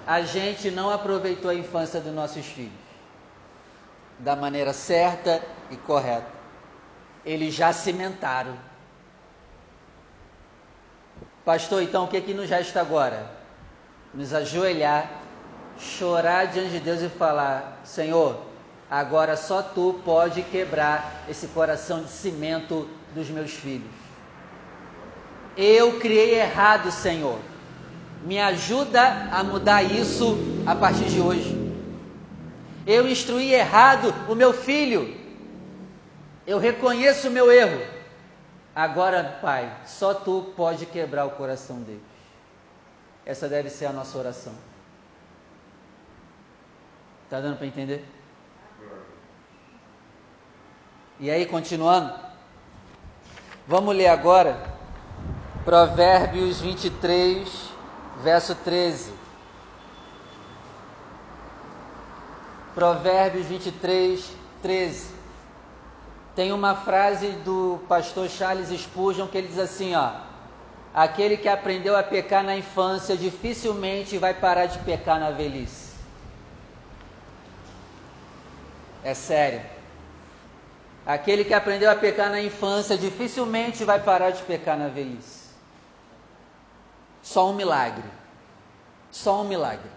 a 0.06 0.22
gente 0.22 0.70
não 0.70 0.89
aproveitou 0.89 1.50
a 1.50 1.56
infância 1.56 2.00
dos 2.00 2.13
nossos 2.13 2.46
filhos 2.46 2.87
da 4.20 4.36
maneira 4.36 4.74
certa 4.74 5.42
e 5.70 5.76
correta. 5.76 6.28
Eles 7.26 7.54
já 7.54 7.74
cimentaram. 7.74 8.58
Pastor, 11.44 11.82
então 11.82 12.06
o 12.06 12.08
que, 12.08 12.18
é 12.18 12.22
que 12.22 12.34
nos 12.34 12.50
resta 12.50 12.82
agora? 12.82 13.30
Nos 14.14 14.34
ajoelhar, 14.34 15.10
chorar 15.80 16.46
diante 16.46 16.72
de 16.72 16.80
Deus 16.80 17.02
e 17.02 17.10
falar: 17.10 17.80
Senhor, 17.84 18.42
agora 18.90 19.38
só 19.38 19.62
tu 19.62 20.02
pode 20.04 20.42
quebrar 20.44 21.24
esse 21.30 21.48
coração 21.48 22.04
de 22.04 22.10
cimento 22.10 22.90
dos 23.14 23.30
meus 23.30 23.52
filhos. 23.52 23.92
Eu 25.56 26.00
criei 26.00 26.40
errado, 26.40 26.92
Senhor. 26.92 27.40
Me 28.24 28.40
ajuda 28.40 29.30
a 29.32 29.44
mudar 29.44 29.84
isso 29.84 30.38
a 30.66 30.76
partir 30.76 31.06
de 31.06 31.20
hoje. 31.20 31.57
Eu 32.88 33.08
instruí 33.08 33.53
errado 33.53 34.13
o 34.32 34.34
meu 34.34 34.53
filho. 34.53 35.13
Eu 36.48 36.58
reconheço 36.58 37.27
o 37.27 37.32
meu 37.32 37.51
erro. 37.51 37.86
Agora, 38.74 39.39
Pai, 39.41 39.75
só 39.86 40.13
tu 40.13 40.53
pode 40.56 40.86
quebrar 40.86 41.25
o 41.25 41.32
coração 41.32 41.82
deles. 41.82 42.01
Essa 43.25 43.50
deve 43.50 43.70
ser 43.70 43.88
a 43.88 43.91
nossa 43.91 44.17
oração. 44.17 44.53
Está 47.25 47.41
dando 47.41 47.58
para 47.58 47.67
entender? 47.67 48.06
E 51.20 51.29
aí, 51.29 51.46
continuando. 51.46 52.13
Vamos 53.67 53.94
ler 53.94 54.08
agora 54.08 54.58
Provérbios 55.65 56.62
23, 56.62 57.70
verso 58.24 58.56
13. 58.56 59.17
Provérbios 62.77 63.48
23, 63.48 64.36
13. 64.62 65.10
Tem 66.36 66.51
uma 66.51 66.75
frase 66.75 67.29
do 67.43 67.79
pastor 67.89 68.29
Charles 68.29 68.69
Spurgeon 68.69 69.25
que 69.25 69.36
ele 69.36 69.48
diz 69.48 69.57
assim, 69.57 69.96
ó: 69.96 70.12
Aquele 70.93 71.38
que 71.38 71.50
aprendeu 71.50 71.98
a 71.98 72.03
pecar 72.03 72.43
na 72.43 72.55
infância 72.55 73.17
dificilmente 73.17 74.19
vai 74.19 74.36
parar 74.36 74.67
de 74.67 74.77
pecar 74.77 75.19
na 75.19 75.31
velhice. 75.31 75.96
É 79.03 79.15
sério. 79.15 79.63
Aquele 81.03 81.43
que 81.43 81.55
aprendeu 81.55 81.89
a 81.89 81.96
pecar 81.96 82.29
na 82.29 82.43
infância 82.43 82.96
dificilmente 82.96 83.84
vai 83.84 84.00
parar 84.00 84.29
de 84.29 84.43
pecar 84.43 84.77
na 84.77 84.88
velhice. 84.88 85.50
Só 87.24 87.50
um 87.50 87.55
milagre. 87.55 88.05
Só 89.10 89.41
um 89.41 89.46
milagre. 89.46 89.97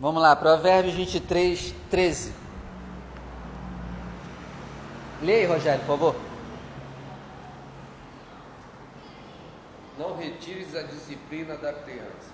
Vamos 0.00 0.22
lá, 0.22 0.36
Provérbios 0.36 0.94
23, 0.94 1.74
13. 1.90 2.32
Leia 5.22 5.40
aí, 5.40 5.46
Rogério, 5.46 5.80
por 5.80 5.86
favor. 5.86 6.28
não 9.98 10.16
retires 10.16 10.74
a 10.76 10.82
disciplina 10.82 11.56
da 11.56 11.72
criança, 11.72 12.32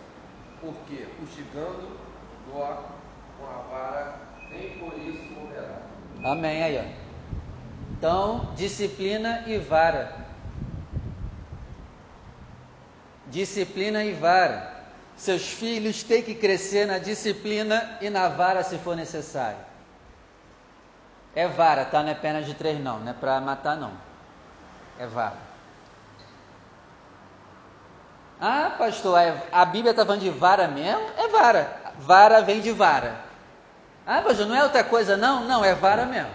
porque, 0.61 1.07
fustigando 1.19 1.99
do 2.47 2.53
com 2.53 3.47
a 3.47 3.63
vara, 3.71 4.21
nem 4.51 4.79
por 4.79 4.93
isso 4.99 5.33
morrerá. 5.33 5.81
Amém. 6.23 6.63
Aí, 6.63 6.79
ó. 6.79 7.93
Então, 7.93 8.53
disciplina 8.55 9.45
e 9.47 9.57
vara. 9.59 10.15
Disciplina 13.29 14.05
e 14.05 14.13
vara. 14.13 14.74
Seus 15.17 15.49
filhos 15.49 16.03
têm 16.03 16.23
que 16.23 16.35
crescer 16.35 16.87
na 16.87 16.99
disciplina 16.99 17.99
e 18.01 18.11
na 18.11 18.29
vara 18.29 18.63
se 18.63 18.79
for 18.79 18.97
necessário. 18.97 19.59
É 21.35 21.49
vara, 21.49 21.85
tá? 21.85 22.03
Não 22.03 22.11
é 22.11 22.15
pena 22.15 22.43
de 22.43 22.55
três, 22.55 22.81
não. 22.81 23.01
Não 23.01 23.11
é 23.11 23.15
para 23.15 23.41
matar, 23.41 23.77
não. 23.77 23.93
É 24.99 25.07
vara. 25.07 25.37
Ah, 28.41 28.73
pastor, 28.77 29.19
é, 29.19 29.43
a 29.51 29.65
Bíblia 29.65 29.93
está 29.93 30.05
falando 30.05 30.21
de 30.21 30.31
vara 30.31 30.69
mesmo? 30.69 31.03
É 31.17 31.29
vara. 31.29 31.77
Vara 31.99 32.43
vem 32.43 32.61
de 32.61 32.73
vara. 32.73 33.17
Ah, 34.07 34.21
pastor, 34.21 34.47
não 34.47 34.55
é 34.55 34.63
outra 34.63 34.85
coisa, 34.85 35.17
não? 35.17 35.45
Não, 35.45 35.65
é 35.65 35.75
vara 35.75 36.05
mesmo. 36.05 36.31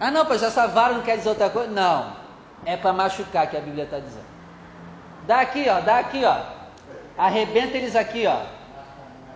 Ah, 0.00 0.10
não, 0.10 0.26
pastor, 0.26 0.48
essa 0.48 0.66
vara 0.66 0.94
não 0.94 1.02
quer 1.02 1.16
dizer 1.16 1.28
outra 1.28 1.48
coisa? 1.48 1.70
Não. 1.70 2.16
É 2.64 2.76
para 2.76 2.92
machucar 2.92 3.46
que 3.48 3.56
a 3.56 3.60
Bíblia 3.60 3.84
está 3.84 3.98
dizendo. 3.98 4.26
Dá 5.26 5.40
aqui, 5.40 5.66
ó, 5.68 5.80
dá 5.80 5.98
aqui, 5.98 6.24
ó. 6.24 6.61
Arrebenta 7.16 7.76
eles 7.76 7.94
aqui, 7.94 8.26
ó. 8.26 8.44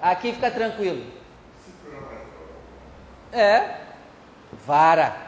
Aqui 0.01 0.33
fica 0.33 0.51
tranquilo. 0.51 1.05
É. 3.33 3.81
Vara. 4.67 5.27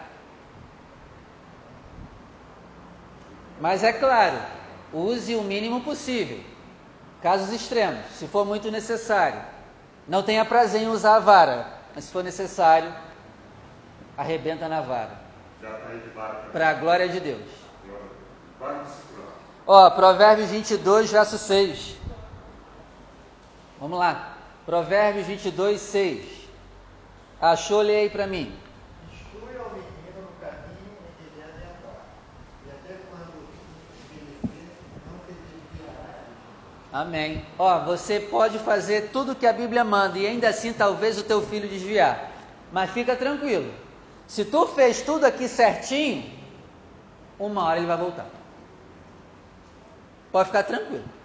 Mas 3.60 3.82
é 3.82 3.92
claro, 3.92 4.36
use 4.92 5.34
o 5.34 5.42
mínimo 5.42 5.80
possível. 5.80 6.40
Casos 7.22 7.52
extremos, 7.52 8.04
se 8.12 8.28
for 8.28 8.46
muito 8.46 8.70
necessário. 8.70 9.40
Não 10.06 10.22
tenha 10.22 10.44
prazer 10.44 10.82
em 10.82 10.88
usar 10.88 11.16
a 11.16 11.20
vara, 11.20 11.66
mas 11.94 12.04
se 12.04 12.12
for 12.12 12.22
necessário, 12.22 12.94
arrebenta 14.16 14.68
na 14.68 14.80
vara. 14.80 15.18
Para 16.52 16.68
a 16.68 16.74
glória 16.74 17.08
de 17.08 17.18
Deus. 17.18 17.42
Ó, 19.66 19.90
Provérbios 19.90 20.50
22, 20.50 21.10
verso 21.10 21.36
6. 21.36 21.97
Vamos 23.80 23.98
lá. 23.98 24.36
Provérbios 24.66 25.26
22, 25.26 25.80
6. 25.80 26.26
Achou? 27.40 27.80
Leia 27.80 28.00
aí 28.00 28.10
para 28.10 28.26
mim. 28.26 28.52
Amém. 36.92 37.44
Ó, 37.58 37.78
você 37.84 38.18
pode 38.18 38.58
fazer 38.58 39.10
tudo 39.12 39.34
que 39.34 39.46
a 39.46 39.52
Bíblia 39.52 39.84
manda 39.84 40.18
e 40.18 40.26
ainda 40.26 40.48
assim 40.48 40.72
talvez 40.72 41.18
o 41.18 41.22
teu 41.22 41.40
filho 41.42 41.68
desviar. 41.68 42.32
Mas 42.72 42.90
fica 42.90 43.14
tranquilo. 43.14 43.72
Se 44.26 44.44
tu 44.44 44.66
fez 44.66 45.02
tudo 45.02 45.24
aqui 45.24 45.48
certinho, 45.48 46.28
uma 47.38 47.64
hora 47.64 47.78
ele 47.78 47.86
vai 47.86 47.96
voltar. 47.96 48.26
Pode 50.32 50.46
ficar 50.48 50.64
tranquilo. 50.64 51.17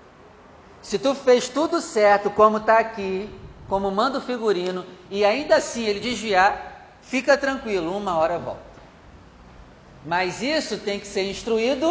Se 0.83 0.99
tu 0.99 1.15
fez 1.15 1.47
tudo 1.47 1.79
certo, 1.79 2.29
como 2.29 2.57
está 2.57 2.77
aqui, 2.77 3.29
como 3.69 3.89
manda 3.89 4.17
o 4.17 4.21
figurino, 4.21 4.85
e 5.09 5.23
ainda 5.23 5.55
assim 5.55 5.85
ele 5.85 6.01
desviar, 6.01 6.97
fica 7.01 7.37
tranquilo, 7.37 7.95
uma 7.95 8.17
hora 8.17 8.37
volta. 8.37 8.61
Mas 10.05 10.41
isso 10.41 10.77
tem 10.77 10.99
que 10.99 11.07
ser 11.07 11.23
instruído 11.29 11.89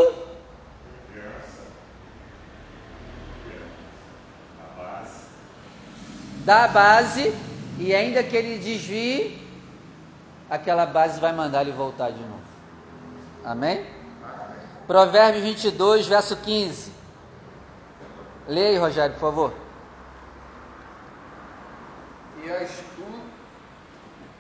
da 6.44 6.68
base 6.68 7.35
e 7.78 7.94
ainda 7.94 8.22
que 8.22 8.37
ele 8.37 8.59
desvie, 8.59 9.40
aquela 10.50 10.85
base 10.85 11.18
vai 11.18 11.33
mandar 11.33 11.62
ele 11.62 11.72
voltar 11.72 12.11
de 12.11 12.20
novo. 12.20 12.42
Amém? 13.42 13.87
Provérbios 14.87 15.42
22, 15.44 16.07
verso 16.07 16.37
15. 16.37 16.91
Leia 18.48 18.70
aí, 18.70 18.76
Rogério, 18.76 19.14
por 19.14 19.20
favor. 19.20 19.55
E 22.44 22.50
a, 22.50 22.62
estu, 22.62 23.05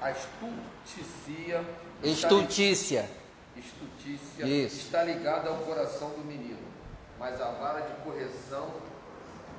a 0.00 0.10
estultícia. 0.10 1.64
Estultícia. 2.02 3.08
Estultícia 3.56 4.44
Isso. 4.44 4.76
está 4.76 5.04
ligada 5.04 5.50
ao 5.50 5.56
coração 5.58 6.10
do 6.10 6.24
menino, 6.24 6.58
mas 7.18 7.40
a 7.40 7.50
vara 7.52 7.82
de 7.82 7.92
correção 8.02 8.68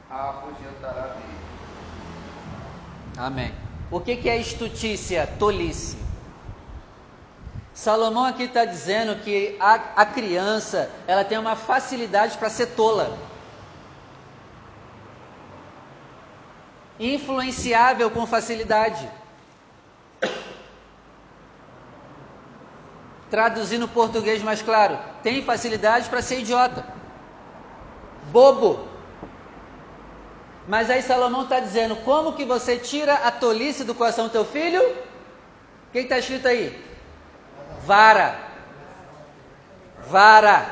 a 0.10 0.30
afugentará 0.30 1.14
dele. 1.14 1.40
Amém. 3.18 3.54
O 3.90 4.02
que, 4.02 4.18
que 4.18 4.28
é 4.28 4.38
estutícia? 4.38 5.28
Tolice. 5.40 5.98
Salomão 7.74 8.26
aqui 8.26 8.44
está 8.44 8.66
dizendo 8.66 9.16
que 9.24 9.56
a, 9.60 9.74
a 9.96 10.06
criança 10.06 10.90
ela 11.08 11.24
tem 11.24 11.38
uma 11.38 11.56
facilidade 11.56 12.38
para 12.38 12.50
ser 12.50 12.68
tola. 12.68 13.18
Influenciável 17.00 18.12
com 18.12 18.26
facilidade. 18.28 19.10
Traduzindo 23.30 23.88
português 23.88 24.44
mais 24.44 24.62
claro, 24.62 25.00
tem 25.24 25.44
facilidade 25.44 26.08
para 26.08 26.22
ser 26.22 26.42
idiota. 26.42 26.86
Bobo. 28.32 28.88
Mas 30.68 30.90
aí 30.90 31.02
Salomão 31.02 31.44
está 31.44 31.60
dizendo: 31.60 31.96
como 31.98 32.34
que 32.34 32.46
você 32.46 32.78
tira 32.78 33.16
a 33.16 33.32
tolice 33.32 33.84
do 33.84 33.96
coração 33.96 34.28
do 34.28 34.32
teu 34.32 34.46
filho? 34.46 34.82
O 34.88 35.92
que 35.92 36.00
está 36.00 36.20
escrito 36.20 36.48
aí? 36.48 36.80
Vara. 37.86 38.40
Vara. 40.08 40.66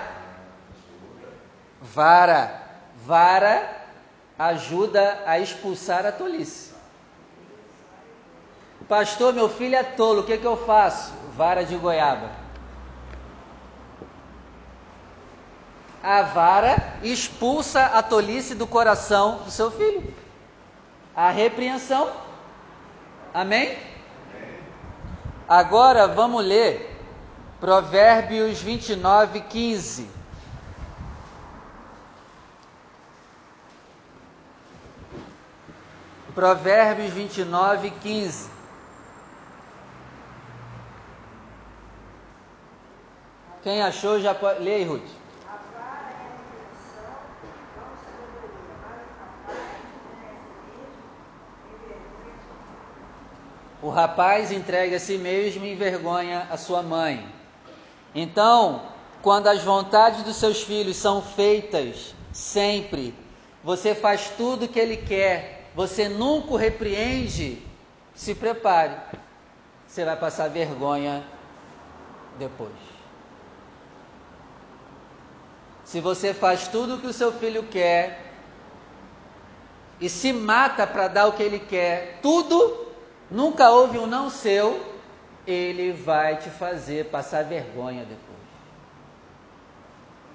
Vara. 1.82 2.62
Vara 3.04 3.81
ajuda 4.50 5.24
a 5.26 5.40
expulsar 5.40 6.06
a 6.06 6.12
tolice. 6.12 6.72
Pastor, 8.88 9.34
meu 9.34 9.50
filho 9.50 9.76
é 9.76 9.84
tolo, 9.84 10.22
o 10.22 10.24
que, 10.24 10.38
que 10.38 10.46
eu 10.46 10.58
faço? 10.58 11.14
Vara 11.36 11.64
de 11.64 11.76
goiaba. 11.76 12.42
a 16.04 16.24
vara 16.24 16.96
expulsa 17.04 17.86
a 17.86 18.02
tolice 18.02 18.56
do 18.56 18.66
coração 18.66 19.40
do 19.46 19.52
seu 19.52 19.70
filho. 19.70 20.14
A 21.16 21.30
repreensão. 21.30 22.12
Amém? 23.34 23.78
Agora 25.48 26.08
vamos 26.08 26.44
ler 26.44 26.90
Provérbios 27.60 28.62
29, 28.62 29.42
15. 29.42 30.21
Provérbios 36.34 37.12
29, 37.12 37.92
15. 38.02 38.50
Quem 43.64 43.82
achou 43.82 44.20
já 44.20 44.34
pode. 44.34 44.64
Leia, 44.64 44.88
Ruth. 44.88 45.22
O 53.82 53.90
rapaz 53.90 54.52
entrega 54.52 54.98
a 54.98 55.00
si 55.00 55.18
mesmo 55.18 55.66
e 55.66 55.74
envergonha 55.74 56.48
a 56.52 56.58
sua 56.58 56.84
mãe. 56.84 57.28
Então, 58.14 58.84
quando 59.22 59.48
as 59.48 59.64
vontades 59.64 60.24
dos 60.24 60.36
seus 60.36 60.62
filhos 60.62 60.98
são 60.98 61.22
feitas 61.22 62.14
sempre, 62.32 63.16
você 63.64 63.96
faz 63.96 64.30
tudo 64.38 64.66
o 64.66 64.68
que 64.68 64.80
ele 64.80 64.98
quer, 64.98 65.61
você 65.74 66.10
nunca 66.10 66.54
o 66.54 66.58
repreende, 66.58 67.62
se 68.14 68.36
prepare. 68.36 68.96
Você 69.88 70.06
vai 70.06 70.16
passar 70.16 70.50
vergonha 70.50 71.24
depois. 72.38 72.72
Se 75.86 76.00
você 76.00 76.34
faz 76.34 76.68
tudo 76.68 76.96
o 76.96 77.00
que 77.00 77.08
o 77.08 77.14
seu 77.14 77.34
filho 77.34 77.64
quer 77.64 78.32
e 80.00 80.08
se 80.08 80.32
mata 80.32 80.88
para 80.88 81.08
dar 81.08 81.28
o 81.28 81.34
que 81.34 81.44
ele 81.44 81.60
quer, 81.60 82.20
tudo 82.22 82.88
nunca 83.30 83.70
houve 83.70 83.98
um 83.98 84.08
não 84.08 84.30
seu, 84.30 84.82
ele 85.46 85.92
vai 85.92 86.38
te 86.38 86.50
fazer 86.50 87.06
passar 87.06 87.44
vergonha 87.44 88.06
depois. 88.06 88.32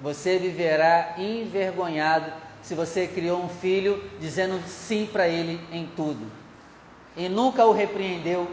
Você 0.02 0.38
viverá 0.38 1.14
envergonhado 1.16 2.30
se 2.66 2.74
você 2.74 3.06
criou 3.06 3.40
um 3.40 3.48
filho 3.48 4.02
dizendo 4.18 4.60
sim 4.66 5.06
para 5.06 5.28
ele 5.28 5.60
em 5.70 5.86
tudo 5.86 6.26
e 7.16 7.28
nunca 7.28 7.64
o 7.64 7.70
repreendeu 7.70 8.50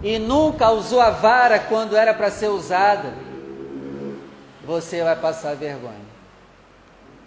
e 0.00 0.16
nunca 0.16 0.70
usou 0.70 1.00
a 1.00 1.10
vara 1.10 1.58
quando 1.58 1.96
era 1.96 2.14
para 2.14 2.30
ser 2.30 2.46
usada. 2.46 3.12
você 4.64 5.02
vai 5.02 5.16
passar 5.16 5.56
vergonha. 5.56 6.10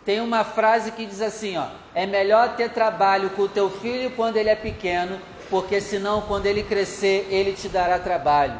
Tem 0.06 0.22
uma 0.22 0.46
frase 0.46 0.92
que 0.92 1.06
diz 1.06 1.22
assim, 1.22 1.58
ó: 1.58 1.68
é 1.94 2.06
melhor 2.06 2.56
ter 2.56 2.70
trabalho 2.70 3.32
com 3.32 3.42
o 3.42 3.50
teu 3.50 3.70
filho 3.70 4.12
quando 4.12 4.38
ele 4.38 4.50
é 4.50 4.56
pequeno, 4.56 5.20
porque 5.50 5.82
senão 5.82 6.22
quando 6.22 6.46
ele 6.46 6.64
crescer, 6.64 7.28
ele 7.30 7.52
te 7.52 7.68
dará 7.68 8.00
trabalho. 8.00 8.58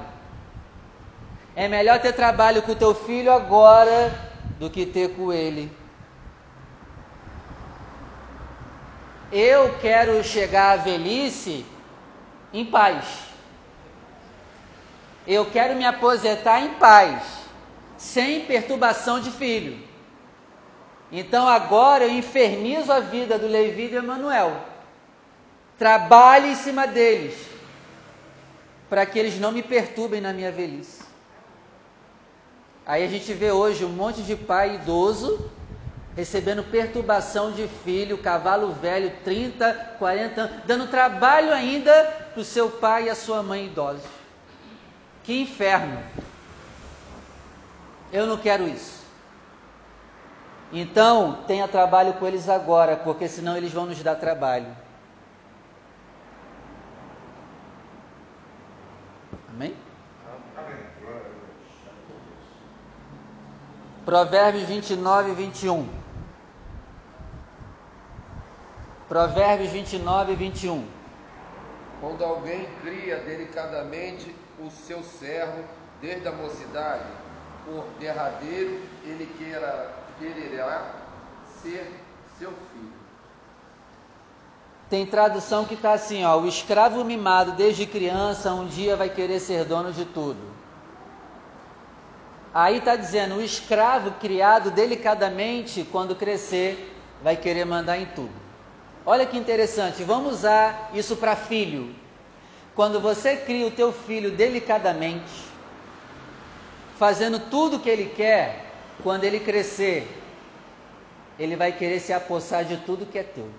É 1.56 1.70
melhor 1.70 2.00
ter 2.02 2.12
trabalho 2.12 2.62
com 2.62 2.74
o 2.74 2.76
teu 2.76 2.94
filho 2.94 3.32
agora 3.32 4.14
do 4.60 4.70
que 4.70 4.86
ter 4.86 5.16
com 5.16 5.32
ele. 5.32 5.72
Eu 9.36 9.80
quero 9.80 10.24
chegar 10.24 10.74
à 10.74 10.76
velhice 10.76 11.66
em 12.54 12.64
paz. 12.64 13.04
Eu 15.26 15.50
quero 15.50 15.76
me 15.76 15.84
aposentar 15.84 16.62
em 16.62 16.76
paz, 16.76 17.24
sem 17.98 18.46
perturbação 18.46 19.20
de 19.20 19.32
filho. 19.32 19.80
Então 21.12 21.48
agora 21.48 22.04
eu 22.04 22.12
infernizo 22.12 22.92
a 22.92 23.00
vida 23.00 23.40
do 23.40 23.48
Levi 23.48 23.86
e 23.86 23.90
do 23.90 23.98
Emanuel. 23.98 24.56
Trabalhe 25.80 26.50
em 26.50 26.56
cima 26.56 26.86
deles, 26.86 27.36
para 28.88 29.04
que 29.04 29.18
eles 29.18 29.40
não 29.40 29.52
me 29.52 29.64
perturbem 29.64 30.22
na 30.22 30.32
minha 30.32 30.52
velhice. 30.52 31.02
Aí 32.86 33.04
a 33.04 33.08
gente 33.08 33.34
vê 33.34 33.52
hoje 33.52 33.84
um 33.84 33.90
monte 33.90 34.22
de 34.22 34.36
pai 34.36 34.76
idoso 34.76 35.50
recebendo 36.16 36.64
perturbação 36.64 37.52
de 37.52 37.68
filho, 37.68 38.18
cavalo 38.18 38.72
velho, 38.74 39.12
30, 39.24 39.96
40 39.98 40.42
anos, 40.42 40.56
dando 40.66 40.88
trabalho 40.88 41.52
ainda 41.52 41.92
para 42.32 42.42
o 42.42 42.46
seu 42.46 42.70
pai 42.70 43.06
e 43.06 43.10
a 43.10 43.16
sua 43.16 43.42
mãe 43.42 43.66
idosos. 43.66 44.04
Que 45.24 45.42
inferno! 45.42 46.00
Eu 48.12 48.28
não 48.28 48.38
quero 48.38 48.68
isso. 48.68 49.02
Então, 50.72 51.44
tenha 51.48 51.68
trabalho 51.68 52.14
com 52.14 52.28
eles 52.28 52.50
agora, 52.50 52.96
porque 52.96 53.28
senão 53.28 53.56
eles 53.56 53.72
vão 53.72 53.86
nos 53.86 54.02
dar 54.02 54.16
trabalho. 54.16 54.68
Amém? 59.50 59.76
Provérbios 64.06 64.64
29 64.64 65.32
e 65.32 65.36
21. 65.36 66.03
Provérbios 69.14 69.70
29 69.70 70.34
e 70.34 70.36
21. 70.36 70.88
Quando 72.02 72.26
alguém 72.26 72.68
cria 72.82 73.18
delicadamente 73.18 74.36
o 74.60 74.72
seu 74.72 75.04
servo 75.04 75.64
desde 76.02 76.28
a 76.28 76.32
mocidade, 76.32 77.06
por 77.64 77.86
derradeiro 78.00 78.82
ele 79.06 79.32
queira, 79.38 79.94
quererá 80.18 80.96
ser 81.62 81.94
seu 82.40 82.50
filho. 82.50 82.94
Tem 84.90 85.06
tradução 85.06 85.64
que 85.64 85.76
está 85.76 85.94
assim, 85.94 86.26
ó, 86.26 86.40
o 86.40 86.48
escravo 86.48 87.04
mimado 87.04 87.52
desde 87.52 87.86
criança 87.86 88.52
um 88.52 88.66
dia 88.66 88.96
vai 88.96 89.10
querer 89.10 89.40
ser 89.40 89.64
dono 89.64 89.94
de 89.94 90.06
tudo. 90.06 90.42
Aí 92.52 92.80
está 92.80 92.96
dizendo, 92.96 93.36
o 93.36 93.44
escravo 93.44 94.14
criado 94.14 94.72
delicadamente, 94.72 95.88
quando 95.92 96.16
crescer, 96.16 96.92
vai 97.22 97.38
querer 97.38 97.66
mandar 97.66 98.00
em 98.00 98.08
tudo. 98.08 98.43
Olha 99.06 99.26
que 99.26 99.38
interessante, 99.38 100.04
vamos 100.04 100.36
usar 100.36 100.92
isso 100.94 101.18
para 101.18 101.36
filho. 101.36 101.94
Quando 102.74 103.02
você 103.02 103.36
cria 103.36 103.68
o 103.68 103.72
teu 103.72 103.92
filho 103.92 104.32
delicadamente, 104.32 105.46
fazendo 106.98 107.40
tudo 107.40 107.76
o 107.76 107.80
que 107.80 107.90
ele 107.90 108.14
quer, 108.16 108.72
quando 109.04 109.26
ele 109.26 109.40
crescer, 109.40 110.08
ele 111.38 111.56
vai 111.56 111.72
querer 111.72 112.00
se 112.00 112.14
apossar 112.14 112.64
de 112.64 112.78
tudo 112.78 113.06
que 113.06 113.20
é 113.20 113.24
teu. 113.24 113.50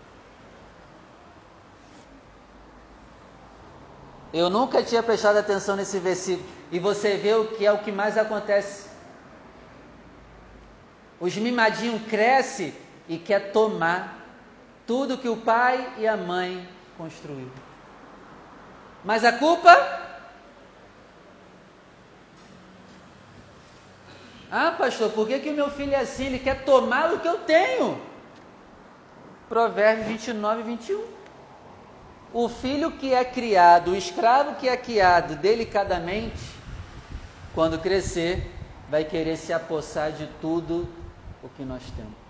Eu 4.33 4.50
nunca 4.50 4.83
tinha 4.83 5.02
prestado 5.02 5.37
atenção 5.37 5.76
nesse 5.76 5.98
versículo. 5.98 6.44
E 6.72 6.78
você 6.80 7.16
vê 7.16 7.35
o 7.35 7.46
que 7.48 7.64
é 7.64 7.70
o 7.70 7.78
que 7.78 7.92
mais 7.92 8.18
acontece. 8.18 8.88
Os 11.20 11.37
mimadinhos 11.37 12.02
crescem 12.09 12.74
e 13.09 13.16
quer 13.16 13.52
tomar 13.52 14.24
tudo 14.87 15.18
que 15.18 15.29
o 15.29 15.37
pai 15.37 15.94
e 15.99 16.07
a 16.07 16.16
mãe 16.16 16.68
construiu. 16.97 17.51
Mas 19.05 19.25
a 19.25 19.33
culpa? 19.33 19.70
Ah, 24.51 24.73
pastor, 24.79 25.11
por 25.11 25.27
que, 25.27 25.40
que 25.40 25.51
o 25.51 25.55
meu 25.55 25.70
filho 25.70 25.94
é 25.94 26.01
assim? 26.01 26.27
Ele 26.27 26.38
quer 26.38 26.64
tomar 26.64 27.12
o 27.12 27.18
que 27.18 27.29
eu 27.29 27.38
tenho. 27.38 28.01
Provérbios 29.49 30.07
29 30.07 30.61
e 30.61 30.64
21. 30.64 31.05
O 32.33 32.49
filho 32.49 32.90
que 32.92 33.12
é 33.12 33.25
criado, 33.25 33.92
o 33.92 33.97
escravo 33.97 34.57
que 34.57 34.68
é 34.68 34.77
criado 34.77 35.37
delicadamente, 35.37 36.42
quando 37.55 37.79
crescer, 37.79 38.51
vai 38.88 39.05
querer 39.05 39.37
se 39.37 39.53
apossar 39.53 40.12
de 40.12 40.27
tudo 40.40 40.88
o 41.42 41.49
que 41.49 41.64
nós 41.64 41.83
temos. 41.97 42.24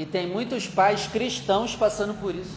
E 0.00 0.06
tem 0.06 0.26
muitos 0.26 0.66
pais 0.66 1.06
cristãos 1.06 1.76
passando 1.76 2.14
por 2.14 2.34
isso. 2.34 2.56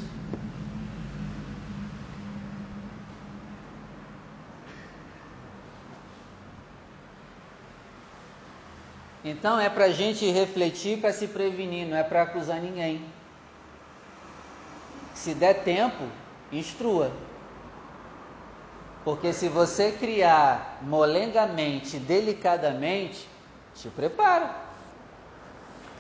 Então 9.26 9.60
é 9.60 9.70
para 9.70 9.84
a 9.84 9.92
gente 9.92 10.26
refletir 10.32 11.02
para 11.02 11.12
se 11.12 11.28
prevenir, 11.28 11.86
não 11.86 11.98
é 11.98 12.04
para 12.04 12.22
acusar 12.22 12.62
ninguém. 12.62 13.04
Se 15.14 15.34
der 15.34 15.66
tempo, 15.66 16.06
instrua. 16.50 17.12
Porque 19.04 19.34
se 19.34 19.50
você 19.50 19.92
criar 19.92 20.80
molengamente, 20.82 22.00
delicadamente, 22.00 23.28
te 23.76 23.90
prepara. 23.90 24.63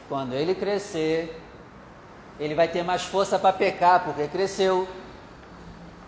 Quando 0.09 0.33
ele 0.33 0.53
crescer, 0.53 1.39
ele 2.39 2.55
vai 2.55 2.67
ter 2.67 2.83
mais 2.83 3.03
força 3.03 3.39
para 3.39 3.53
pecar, 3.53 4.03
porque 4.03 4.27
cresceu. 4.27 4.87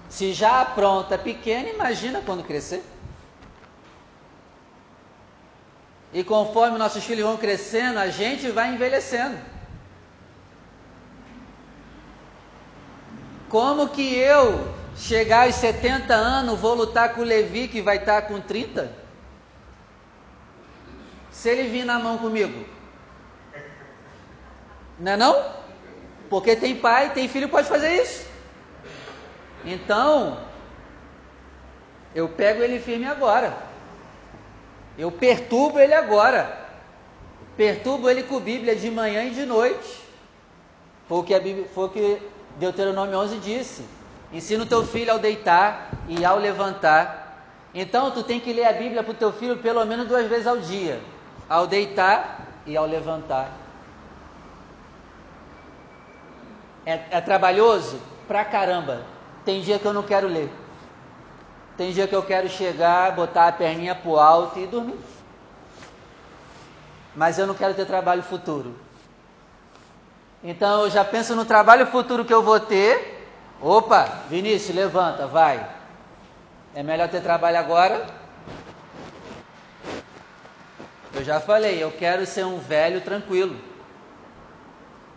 Se 0.10 0.34
já 0.34 0.62
apronta 0.62 1.18
pequeno, 1.18 1.70
imagina 1.70 2.22
quando 2.26 2.44
crescer. 2.44 2.84
E 6.14 6.24
conforme 6.24 6.78
nossos 6.78 7.04
filhos 7.04 7.26
vão 7.26 7.38
crescendo, 7.38 8.00
a 8.00 8.08
gente 8.08 8.50
vai 8.50 8.74
envelhecendo. 8.74 9.38
Como 13.50 13.90
que 13.90 14.16
eu, 14.16 14.74
chegar 14.96 15.46
aos 15.46 15.56
70 15.56 16.14
anos, 16.14 16.60
vou 16.60 16.74
lutar 16.74 17.14
com 17.14 17.22
o 17.22 17.26
Levi 17.26 17.68
que 17.68 17.82
vai 17.82 17.98
estar 17.98 18.24
com 18.24 18.40
30? 18.40 18.92
Se 21.32 21.50
ele 21.50 21.70
vir 21.70 21.86
na 21.86 22.00
mão 22.00 22.18
comigo, 22.18 22.66
não 25.00 25.12
é 25.12 25.18
não? 25.18 25.46
Porque 26.30 26.56
tem 26.56 26.76
pai, 26.76 27.12
tem 27.14 27.28
filho, 27.28 27.50
pode 27.50 27.68
fazer 27.68 28.02
isso. 28.02 28.26
Então, 29.64 30.38
eu 32.14 32.30
pego 32.30 32.64
ele 32.64 32.80
firme 32.80 33.06
agora. 33.06 33.56
Eu 34.98 35.12
perturbo 35.12 35.80
ele 35.80 35.94
agora. 35.94 36.66
Perturbo 37.58 38.10
ele 38.10 38.24
com 38.24 38.40
Bíblia 38.40 38.76
de 38.76 38.90
manhã 38.90 39.24
e 39.26 39.32
de 39.32 39.46
noite. 39.46 40.04
Foi 41.08 41.20
o 41.20 41.24
que, 41.24 41.34
a 41.34 41.40
Bíblia, 41.40 41.68
foi 41.74 41.86
o 41.86 41.90
que 41.90 42.22
Deuteronômio 42.58 43.18
11 43.18 43.38
disse. 43.38 43.86
Ensina 44.32 44.64
o 44.64 44.68
teu 44.68 44.86
filho 44.86 45.12
ao 45.12 45.20
deitar 45.20 45.90
e 46.08 46.24
ao 46.24 46.38
levantar. 46.38 47.44
Então, 47.74 48.12
tu 48.12 48.24
tem 48.24 48.40
que 48.40 48.54
ler 48.54 48.66
a 48.66 48.74
Bíblia 48.74 49.04
para 49.04 49.12
o 49.12 49.16
teu 49.16 49.34
filho 49.34 49.58
pelo 49.58 49.84
menos 49.86 50.08
duas 50.08 50.28
vezes 50.28 50.48
ao 50.48 50.58
dia. 50.58 51.00
Ao 51.50 51.68
deitar 51.68 52.48
e 52.66 52.76
ao 52.76 52.86
levantar. 52.86 53.65
É, 56.86 57.00
é 57.12 57.22
trabalhoso? 57.22 58.00
Pra 58.28 58.46
caramba. 58.46 59.04
Tem 59.44 59.62
dia 59.62 59.80
que 59.80 59.86
eu 59.86 59.94
não 59.94 60.04
quero 60.04 60.28
ler. 60.28 60.52
Tem 61.78 61.92
dia 61.92 62.08
que 62.08 62.16
eu 62.16 62.24
quero 62.24 62.48
chegar, 62.48 63.12
botar 63.12 63.48
a 63.48 63.52
perninha 63.52 63.96
pro 63.96 64.18
alto 64.18 64.60
e 64.60 64.68
dormir. 64.68 65.00
Mas 67.16 67.38
eu 67.38 67.48
não 67.48 67.54
quero 67.54 67.74
ter 67.74 67.86
trabalho 67.86 68.24
futuro. 68.24 68.76
Então 70.44 70.84
eu 70.84 70.90
já 70.90 71.04
penso 71.04 71.36
no 71.36 71.44
trabalho 71.44 71.88
futuro 71.88 72.24
que 72.24 72.34
eu 72.34 72.44
vou 72.44 72.60
ter. 72.60 73.28
Opa, 73.62 74.04
Vinícius, 74.30 74.76
levanta, 74.76 75.26
vai. 75.26 75.68
É 76.74 76.84
melhor 76.84 77.10
ter 77.10 77.22
trabalho 77.22 77.58
agora. 77.58 78.06
Eu 81.14 81.24
já 81.24 81.40
falei, 81.40 81.82
eu 81.82 81.92
quero 81.92 82.26
ser 82.26 82.46
um 82.46 82.60
velho 82.60 83.02
tranquilo. 83.02 83.56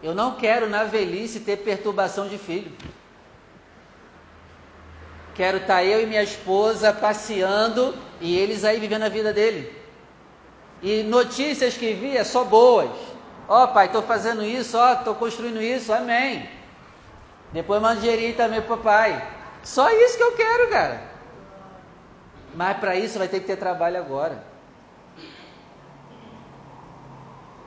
Eu 0.02 0.14
não 0.14 0.34
quero 0.36 0.68
na 0.68 0.84
velhice 0.84 1.40
ter 1.40 1.56
perturbação 1.58 2.28
de 2.28 2.38
filho. 2.38 2.72
Quero 5.34 5.58
estar 5.58 5.74
tá 5.74 5.84
eu 5.84 6.02
e 6.02 6.06
minha 6.06 6.22
esposa 6.22 6.92
passeando 6.92 7.94
e 8.20 8.36
eles 8.36 8.64
aí 8.64 8.78
vivendo 8.78 9.04
a 9.04 9.08
vida 9.08 9.32
dele. 9.32 9.72
E 10.82 11.02
notícias 11.02 11.76
que 11.76 11.92
vi 11.94 12.16
é 12.16 12.24
só 12.24 12.44
boas. 12.44 12.90
Ó 13.48 13.64
oh, 13.64 13.68
pai, 13.68 13.86
estou 13.86 14.02
fazendo 14.02 14.44
isso, 14.44 14.76
ó, 14.76 14.90
oh, 14.90 14.92
estou 14.94 15.14
construindo 15.14 15.60
isso, 15.60 15.92
amém. 15.92 16.48
Depois 17.52 17.80
manda 17.80 18.00
dinheirinho 18.00 18.36
também 18.36 18.60
pro 18.60 18.76
papai. 18.76 19.26
Só 19.62 19.90
isso 19.90 20.16
que 20.16 20.22
eu 20.22 20.36
quero, 20.36 20.70
cara. 20.70 21.02
Mas 22.54 22.76
para 22.78 22.96
isso 22.96 23.18
vai 23.18 23.28
ter 23.28 23.40
que 23.40 23.46
ter 23.46 23.56
trabalho 23.56 23.98
agora. 23.98 24.44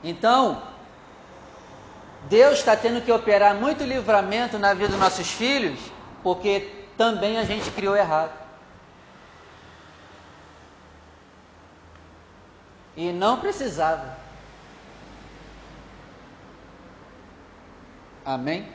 Então, 0.03 0.61
Deus 2.29 2.59
está 2.59 2.75
tendo 2.75 3.01
que 3.01 3.11
operar 3.11 3.55
muito 3.55 3.83
livramento 3.83 4.57
na 4.57 4.73
vida 4.73 4.89
dos 4.89 4.99
nossos 4.99 5.29
filhos, 5.31 5.79
porque 6.23 6.69
também 6.97 7.37
a 7.37 7.43
gente 7.43 7.69
criou 7.71 7.95
errado. 7.95 8.31
E 12.95 13.11
não 13.11 13.39
precisava. 13.39 14.17
Amém? 18.23 18.67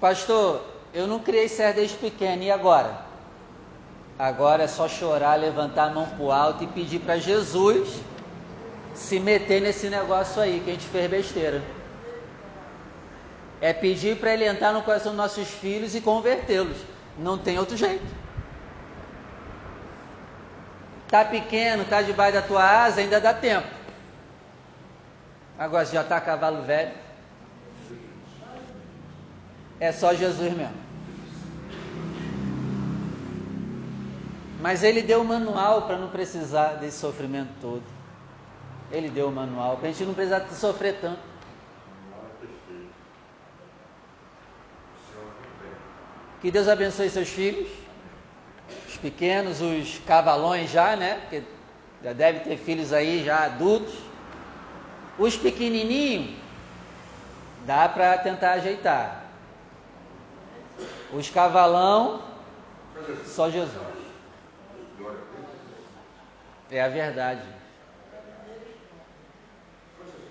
Pastor, 0.00 0.62
eu 0.92 1.06
não 1.06 1.20
criei 1.20 1.48
ser 1.48 1.72
desde 1.74 1.96
pequeno, 1.96 2.42
e 2.42 2.50
agora? 2.50 3.06
Agora 4.18 4.64
é 4.64 4.68
só 4.68 4.88
chorar, 4.88 5.36
levantar 5.36 5.84
a 5.84 5.90
mão 5.90 6.06
para 6.06 6.24
o 6.24 6.32
alto 6.32 6.64
e 6.64 6.66
pedir 6.66 6.98
para 7.00 7.18
Jesus 7.18 8.00
se 8.98 9.20
meter 9.20 9.62
nesse 9.62 9.88
negócio 9.88 10.42
aí 10.42 10.60
que 10.60 10.70
a 10.70 10.72
gente 10.72 10.86
fez 10.88 11.08
besteira. 11.08 11.62
É 13.60 13.72
pedir 13.72 14.18
para 14.18 14.34
ele 14.34 14.44
entrar 14.44 14.72
no 14.72 14.82
coração 14.82 15.12
dos 15.12 15.16
nossos 15.16 15.48
filhos 15.48 15.94
e 15.94 16.00
convertê-los. 16.00 16.76
Não 17.16 17.38
tem 17.38 17.58
outro 17.58 17.76
jeito. 17.76 18.04
Tá 21.08 21.24
pequeno, 21.24 21.84
tá 21.84 22.02
debaixo 22.02 22.34
da 22.34 22.42
tua 22.42 22.84
asa, 22.84 23.00
ainda 23.00 23.20
dá 23.20 23.32
tempo. 23.32 23.66
Agora 25.58 25.84
já 25.86 26.04
tá 26.04 26.20
cavalo 26.20 26.62
velho. 26.62 26.92
É 29.80 29.92
só 29.92 30.12
Jesus 30.12 30.52
mesmo. 30.52 30.88
Mas 34.60 34.82
ele 34.82 35.02
deu 35.02 35.22
o 35.22 35.24
manual 35.24 35.82
para 35.82 35.96
não 35.96 36.08
precisar 36.08 36.74
desse 36.74 36.98
sofrimento 36.98 37.50
todo. 37.60 37.97
Ele 38.90 39.08
deu 39.10 39.28
o 39.28 39.32
manual 39.32 39.76
para 39.76 39.88
a 39.88 39.92
gente 39.92 40.04
não 40.04 40.14
precisar 40.14 40.46
sofrer 40.48 40.98
tanto. 41.00 41.20
Que 46.40 46.50
Deus 46.50 46.68
abençoe 46.68 47.10
seus 47.10 47.28
filhos, 47.28 47.68
os 48.86 48.96
pequenos, 48.96 49.60
os 49.60 49.98
cavalões 50.06 50.70
já, 50.70 50.94
né? 50.94 51.18
Porque 51.22 51.42
já 52.02 52.12
deve 52.12 52.40
ter 52.40 52.56
filhos 52.56 52.92
aí 52.92 53.24
já 53.24 53.44
adultos. 53.44 53.94
Os 55.18 55.36
pequenininhos, 55.36 56.36
dá 57.66 57.88
para 57.88 58.16
tentar 58.18 58.52
ajeitar. 58.52 59.24
Os 61.12 61.28
cavalão, 61.28 62.22
só 63.26 63.50
Jesus. 63.50 63.98
É 66.70 66.80
a 66.80 66.88
verdade. 66.88 67.57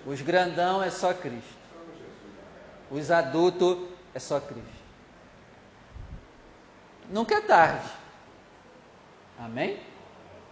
Os 0.08 0.22
grandão 0.22 0.82
é 0.82 0.88
só 0.88 1.12
Cristo. 1.12 1.58
Os 2.90 3.10
adultos 3.10 3.76
é 4.14 4.18
só 4.18 4.40
Cristo. 4.40 4.78
Nunca 7.10 7.34
é 7.34 7.40
tarde. 7.42 7.86
Amém? 9.38 9.78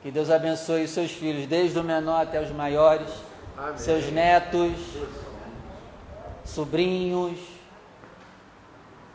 Que 0.03 0.11
Deus 0.11 0.29
abençoe 0.29 0.85
os 0.85 0.91
seus 0.91 1.11
filhos, 1.11 1.47
desde 1.47 1.79
o 1.79 1.83
menor 1.83 2.21
até 2.21 2.39
os 2.39 2.51
maiores, 2.51 3.09
Amém. 3.57 3.79
seus 3.79 4.13
netos, 4.13 4.79
sobrinhos. 6.45 7.39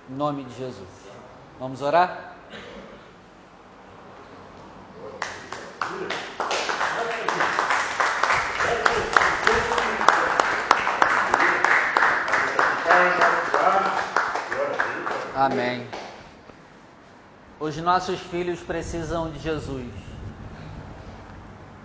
Em 0.10 0.14
nome 0.16 0.44
de 0.46 0.58
Jesus. 0.58 0.90
Vamos 1.60 1.84
orar? 1.84 2.31
Amém. 15.42 15.88
Os 17.60 17.76
nossos 17.78 18.20
filhos 18.20 18.60
precisam 18.60 19.32
de 19.32 19.40
Jesus. 19.40 19.92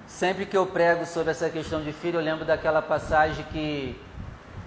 Sempre 0.06 0.44
que 0.44 0.54
eu 0.54 0.66
prego 0.66 1.06
sobre 1.06 1.30
essa 1.30 1.48
questão 1.48 1.82
de 1.82 1.90
filho, 1.90 2.18
eu 2.18 2.22
lembro 2.22 2.44
daquela 2.44 2.82
passagem 2.82 3.42
que 3.50 3.98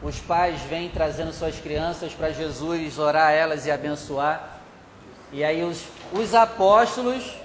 os 0.02 0.20
pais 0.20 0.60
vêm 0.62 0.90
trazendo 0.90 1.32
suas 1.32 1.60
crianças 1.60 2.14
para 2.14 2.32
Jesus 2.32 2.98
orar 2.98 3.32
elas 3.32 3.68
e 3.68 3.72
abençoar. 3.72 4.58
E 5.32 5.44
aí 5.44 5.64
os, 5.64 5.86
os 6.12 6.34
apóstolos, 6.34 7.38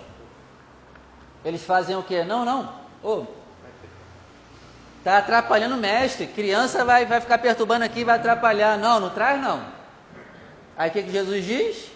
eles 1.44 1.62
fazem 1.62 1.94
o 1.94 2.02
quê? 2.02 2.24
Não, 2.24 2.46
não. 2.46 2.72
Oh, 3.02 3.26
tá 5.04 5.18
atrapalhando 5.18 5.74
o 5.74 5.78
mestre. 5.78 6.26
Criança 6.26 6.86
vai, 6.86 7.04
vai 7.04 7.20
ficar 7.20 7.36
perturbando 7.36 7.84
aqui, 7.84 8.02
vai 8.02 8.16
atrapalhar. 8.16 8.78
Não, 8.78 8.98
não 8.98 9.10
traz 9.10 9.38
não. 9.42 9.73
Aí 10.76 10.90
o 10.90 10.92
que, 10.92 11.02
que 11.02 11.12
Jesus 11.12 11.44
diz? 11.44 11.90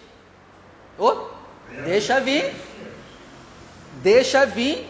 Oh, 0.97 1.27
deixa 1.83 2.19
vir. 2.21 2.53
Deixa 4.01 4.45
vir. 4.45 4.87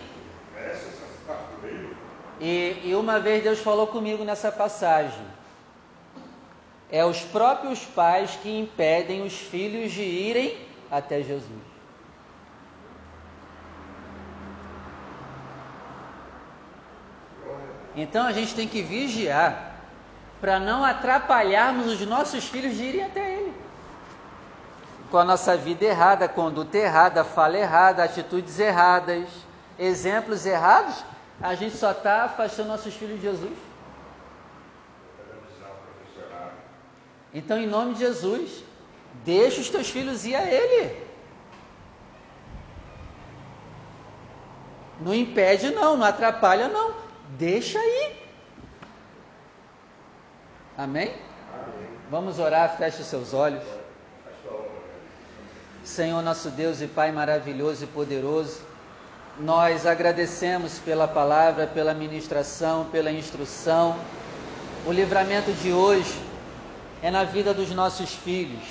E, 2.39 2.81
e 2.85 2.95
uma 2.95 3.19
vez 3.19 3.43
Deus 3.43 3.59
falou 3.59 3.87
comigo 3.87 4.23
nessa 4.23 4.51
passagem. 4.51 5.25
É 6.91 7.03
os 7.03 7.21
próprios 7.21 7.83
pais 7.83 8.37
que 8.41 8.59
impedem 8.59 9.23
os 9.23 9.33
filhos 9.33 9.91
de 9.91 10.01
irem 10.01 10.57
até 10.89 11.21
Jesus. 11.21 11.69
Então 17.95 18.25
a 18.25 18.31
gente 18.31 18.55
tem 18.55 18.67
que 18.67 18.81
vigiar 18.81 19.75
para 20.39 20.59
não 20.59 20.85
atrapalharmos 20.85 21.87
os 21.87 21.99
nossos 22.07 22.45
filhos 22.45 22.77
de 22.77 22.83
irem 22.83 23.03
até 23.03 23.33
Ele 23.33 23.38
com 25.09 25.17
a 25.17 25.23
nossa 25.23 25.57
vida 25.57 25.85
errada, 25.85 26.27
conduta 26.27 26.77
errada, 26.77 27.23
fala 27.23 27.57
errada, 27.57 28.03
atitudes 28.03 28.59
erradas, 28.59 29.27
exemplos 29.77 30.45
errados, 30.45 31.03
a 31.41 31.55
gente 31.55 31.75
só 31.75 31.91
está 31.91 32.23
afastando 32.23 32.69
nossos 32.69 32.93
filhos 32.93 33.17
de 33.17 33.23
Jesus. 33.23 33.57
Então, 37.33 37.57
em 37.57 37.67
nome 37.67 37.93
de 37.93 37.99
Jesus, 37.99 38.63
deixa 39.23 39.61
os 39.61 39.69
teus 39.69 39.89
filhos 39.89 40.25
ir 40.25 40.35
a 40.35 40.43
Ele. 40.43 41.07
Não 44.99 45.13
impede, 45.13 45.71
não, 45.71 45.95
não 45.95 46.05
atrapalha, 46.05 46.67
não. 46.67 46.93
Deixa 47.37 47.79
aí. 47.79 48.19
Amém? 50.77 51.13
Amém? 51.53 51.89
Vamos 52.09 52.39
orar, 52.39 52.75
feche 52.77 53.03
seus 53.03 53.33
olhos. 53.33 53.63
Senhor 55.89 56.21
nosso 56.21 56.51
Deus 56.51 56.81
e 56.81 56.87
Pai 56.87 57.11
maravilhoso 57.11 57.83
e 57.83 57.87
poderoso, 57.87 58.61
nós 59.39 59.87
agradecemos 59.87 60.77
pela 60.77 61.07
palavra, 61.07 61.65
pela 61.65 61.95
ministração, 61.95 62.85
pela 62.91 63.11
instrução. 63.11 63.97
O 64.85 64.91
livramento 64.91 65.51
de 65.51 65.73
hoje 65.73 66.13
é 67.01 67.09
na 67.09 67.23
vida 67.23 67.55
dos 67.55 67.71
nossos 67.71 68.13
filhos. 68.13 68.63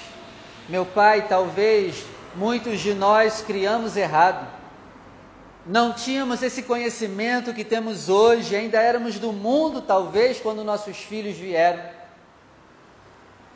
Meu 0.68 0.86
Pai, 0.86 1.26
talvez 1.28 2.06
muitos 2.36 2.78
de 2.78 2.94
nós 2.94 3.42
criamos 3.42 3.96
errado. 3.96 4.46
Não 5.66 5.92
tínhamos 5.92 6.40
esse 6.40 6.62
conhecimento 6.62 7.52
que 7.52 7.64
temos 7.64 8.08
hoje, 8.08 8.54
ainda 8.54 8.80
éramos 8.80 9.18
do 9.18 9.32
mundo, 9.32 9.82
talvez, 9.82 10.38
quando 10.38 10.62
nossos 10.62 10.96
filhos 10.98 11.36
vieram. 11.36 11.82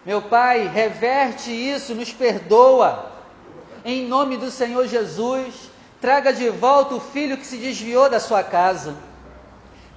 Meu 0.04 0.20
Pai, 0.20 0.66
reverte 0.66 1.52
isso, 1.52 1.94
nos 1.94 2.12
perdoa 2.12 3.11
em 3.84 4.06
nome 4.06 4.36
do 4.36 4.50
Senhor 4.50 4.86
Jesus, 4.86 5.54
traga 6.00 6.32
de 6.32 6.48
volta 6.48 6.94
o 6.94 7.00
filho 7.00 7.36
que 7.36 7.46
se 7.46 7.56
desviou 7.56 8.08
da 8.08 8.20
sua 8.20 8.42
casa. 8.42 8.94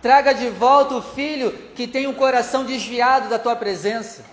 Traga 0.01 0.33
de 0.33 0.49
volta 0.49 0.95
o 0.95 1.01
filho 1.01 1.51
que 1.75 1.87
tem 1.87 2.07
o 2.07 2.13
coração 2.13 2.63
desviado 2.63 3.29
da 3.29 3.39
tua 3.39 3.55
presença. 3.55 4.23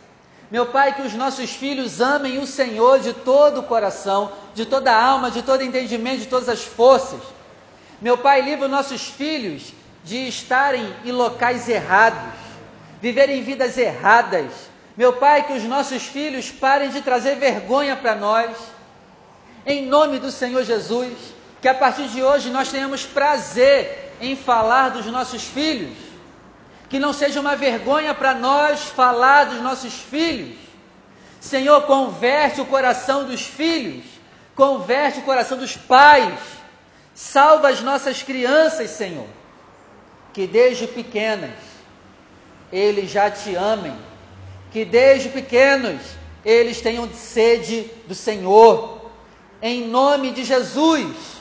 Meu 0.51 0.67
Pai, 0.67 0.95
que 0.95 1.01
os 1.01 1.15
nossos 1.15 1.51
filhos 1.51 1.99
amem 2.01 2.39
o 2.39 2.47
Senhor 2.47 3.01
de 3.01 3.15
todo 3.15 3.61
o 3.61 3.63
coração, 3.63 4.33
de 4.55 4.67
toda 4.67 4.93
a 4.93 5.03
alma, 5.03 5.31
de 5.31 5.43
todo 5.43 5.63
entendimento, 5.63 6.19
de 6.19 6.27
todas 6.27 6.49
as 6.49 6.63
forças. 6.63 7.21
Meu 8.03 8.19
Pai, 8.19 8.43
livra 8.43 8.67
os 8.67 8.71
nossos 8.71 9.07
filhos 9.09 9.73
de 10.05 10.29
estarem 10.29 10.95
em 11.05 11.13
locais 11.13 11.69
errados. 11.69 12.35
viverem 13.01 13.43
vidas 13.43 13.79
erradas. 13.79 14.53
Meu 14.97 15.15
Pai, 15.15 15.47
que 15.47 15.55
os 15.55 15.65
nossos 15.65 16.03
filhos 16.03 16.51
parem 16.51 16.91
de 16.91 17.01
trazer 17.01 17.37
vergonha 17.37 17.97
para 17.97 18.15
nós. 18.15 18.55
Em 19.65 19.87
nome 19.87 20.19
do 20.19 20.31
Senhor 20.31 20.65
Jesus, 20.65 21.13
que 21.61 21.69
a 21.69 21.75
partir 21.75 22.09
de 22.09 22.23
hoje 22.23 22.51
nós 22.51 22.71
tenhamos 22.71 23.07
prazer 23.07 24.15
em 24.21 24.35
falar 24.35 24.89
dos 24.89 25.07
nossos 25.07 25.45
filhos. 25.45 25.97
Que 26.89 26.99
não 26.99 27.13
seja 27.13 27.41
uma 27.41 27.55
vergonha 27.55 28.13
para 28.13 28.35
nós 28.35 28.81
falar 28.81 29.45
dos 29.45 29.61
nossos 29.61 29.95
filhos. 29.95 30.57
Senhor, 31.41 31.83
converte 31.83 32.61
o 32.61 32.67
coração 32.67 33.25
dos 33.25 33.43
filhos, 33.43 34.05
converte 34.55 35.21
o 35.21 35.23
coração 35.23 35.57
dos 35.57 35.77
pais. 35.77 36.39
Salva 37.15 37.69
as 37.69 37.81
nossas 37.81 38.23
crianças, 38.23 38.91
Senhor, 38.91 39.27
que 40.33 40.47
desde 40.47 40.87
pequenas 40.87 41.51
eles 42.73 43.11
já 43.11 43.31
te 43.31 43.55
amem, 43.55 43.95
que 44.71 44.85
desde 44.85 45.29
pequenos 45.29 46.01
eles 46.43 46.81
tenham 46.81 47.09
sede 47.13 47.91
do 48.09 48.15
Senhor, 48.15 49.02
em 49.63 49.87
nome 49.87 50.33
de 50.33 50.45
Jesus. 50.45 51.41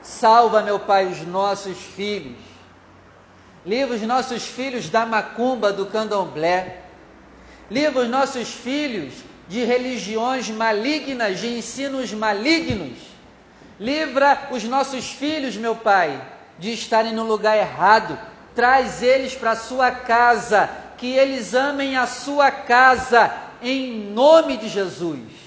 Salva, 0.00 0.62
meu 0.62 0.78
Pai, 0.78 1.06
os 1.06 1.26
nossos 1.26 1.76
filhos, 1.76 2.38
livra 3.66 3.96
os 3.96 4.02
nossos 4.02 4.44
filhos 4.44 4.88
da 4.88 5.04
macumba, 5.04 5.72
do 5.72 5.86
candomblé, 5.86 6.82
livra 7.70 8.02
os 8.02 8.08
nossos 8.08 8.48
filhos 8.48 9.12
de 9.48 9.64
religiões 9.64 10.48
malignas, 10.48 11.40
de 11.40 11.48
ensinos 11.58 12.12
malignos, 12.12 12.98
livra 13.78 14.48
os 14.50 14.64
nossos 14.64 15.10
filhos, 15.10 15.56
meu 15.56 15.76
Pai, 15.76 16.20
de 16.58 16.72
estarem 16.72 17.12
no 17.12 17.24
lugar 17.24 17.56
errado 17.56 18.18
traz 18.54 19.02
eles 19.02 19.34
para 19.34 19.52
a 19.52 19.56
sua 19.56 19.90
casa, 19.90 20.68
que 20.96 21.06
eles 21.16 21.54
amem 21.54 21.96
a 21.96 22.06
sua 22.06 22.50
casa, 22.50 23.32
em 23.62 24.10
nome 24.12 24.56
de 24.56 24.68
Jesus. 24.68 25.41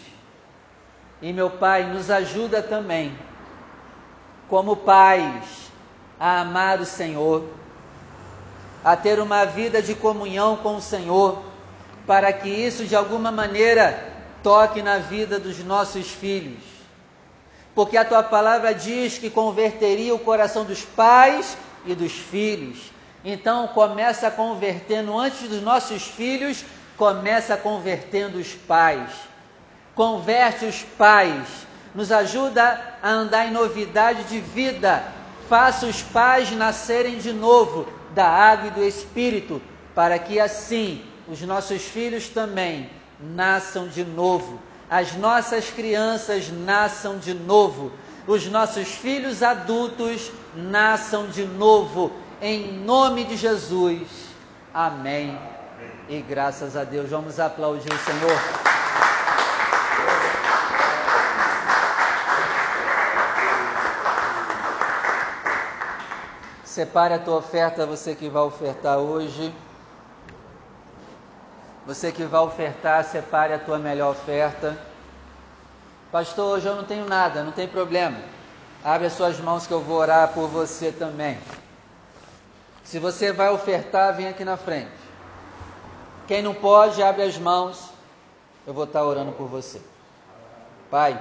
E 1.22 1.32
meu 1.32 1.50
Pai, 1.50 1.84
nos 1.84 2.10
ajuda 2.10 2.62
também, 2.62 3.18
como 4.50 4.76
pais, 4.76 5.72
a 6.20 6.42
amar 6.42 6.80
o 6.80 6.86
Senhor, 6.86 7.44
a 8.84 8.96
ter 8.96 9.20
uma 9.20 9.46
vida 9.46 9.82
de 9.82 9.96
comunhão 9.96 10.58
com 10.58 10.76
o 10.76 10.82
Senhor, 10.82 11.42
para 12.06 12.32
que 12.32 12.50
isso 12.50 12.86
de 12.86 12.96
alguma 12.96 13.32
maneira 13.32 14.14
toque 14.44 14.82
na 14.82 15.00
vida 15.00 15.40
dos 15.40 15.64
nossos 15.64 16.08
filhos. 16.08 16.64
Porque 17.74 17.98
a 17.98 18.06
tua 18.06 18.24
palavra 18.24 18.74
diz 18.74 19.18
que 19.18 19.30
converteria 19.30 20.14
o 20.14 20.20
coração 20.20 20.64
dos 20.64 20.84
pais 20.84 21.58
e 21.86 21.96
dos 21.96 22.12
filhos. 22.12 22.92
Então 23.24 23.68
começa 23.70 24.30
convertendo 24.30 25.18
antes 25.18 25.50
dos 25.50 25.62
nossos 25.62 26.04
filhos, 26.04 26.64
começa 26.96 27.58
convertendo 27.58 28.38
os 28.38 28.54
pais. 28.54 29.10
Converte 29.96 30.66
os 30.66 30.84
pais, 30.84 31.48
nos 31.94 32.12
ajuda 32.12 32.98
a 33.02 33.10
andar 33.10 33.48
em 33.48 33.52
novidade 33.52 34.26
de 34.26 34.40
vida. 34.40 35.04
Faça 35.48 35.86
os 35.86 36.02
pais 36.02 36.52
nascerem 36.52 37.18
de 37.18 37.32
novo 37.32 37.88
da 38.14 38.28
água 38.28 38.68
e 38.68 38.72
do 38.72 38.84
espírito, 38.84 39.62
para 39.94 40.20
que 40.20 40.40
assim 40.40 41.02
os 41.28 41.42
nossos 41.42 41.84
filhos 41.84 42.28
também 42.28 42.90
nasçam 43.20 43.88
de 43.88 44.04
novo. 44.04 44.60
As 44.90 45.14
nossas 45.16 45.70
crianças 45.70 46.50
nasçam 46.52 47.18
de 47.18 47.34
novo. 47.34 47.92
Os 48.28 48.46
nossos 48.48 48.90
filhos 48.90 49.42
adultos 49.42 50.32
nasçam 50.56 51.28
de 51.28 51.46
novo 51.46 52.12
em 52.42 52.72
nome 52.74 53.24
de 53.24 53.38
Jesus. 53.38 54.08
Amém. 54.74 55.38
E 56.10 56.22
graças 56.22 56.76
a 56.76 56.84
Deus, 56.84 57.10
vamos 57.10 57.40
aplaudir 57.40 57.92
o 57.92 57.98
Senhor. 58.00 58.75
Separe 66.76 67.14
a 67.14 67.20
tua 67.20 67.38
oferta, 67.38 67.86
você 67.86 68.14
que 68.14 68.28
vai 68.28 68.42
ofertar 68.42 68.98
hoje. 68.98 69.56
Você 71.88 72.12
que 72.12 72.26
vai 72.26 72.42
ofertar, 72.42 73.02
separe 73.06 73.54
a 73.54 73.60
tua 73.60 73.80
melhor 73.80 74.12
oferta. 74.12 74.78
Pastor, 76.12 76.58
hoje 76.58 76.68
eu 76.68 76.76
não 76.76 76.84
tenho 76.84 77.06
nada, 77.08 77.44
não 77.44 77.54
tem 77.54 77.66
problema. 77.66 78.18
Abre 78.84 79.08
as 79.08 79.14
suas 79.14 79.40
mãos 79.40 79.66
que 79.66 79.72
eu 79.72 79.80
vou 79.80 79.96
orar 80.00 80.34
por 80.34 80.50
você 80.50 80.92
também. 80.92 81.40
Se 82.84 83.00
você 83.00 83.32
vai 83.32 83.50
ofertar, 83.52 84.14
vem 84.14 84.28
aqui 84.28 84.44
na 84.44 84.58
frente. 84.58 84.92
Quem 86.28 86.42
não 86.42 86.54
pode, 86.54 87.02
abre 87.02 87.22
as 87.24 87.38
mãos. 87.38 87.90
Eu 88.68 88.74
vou 88.74 88.84
estar 88.84 89.02
orando 89.02 89.32
por 89.32 89.48
você. 89.48 89.80
Pai, 90.92 91.18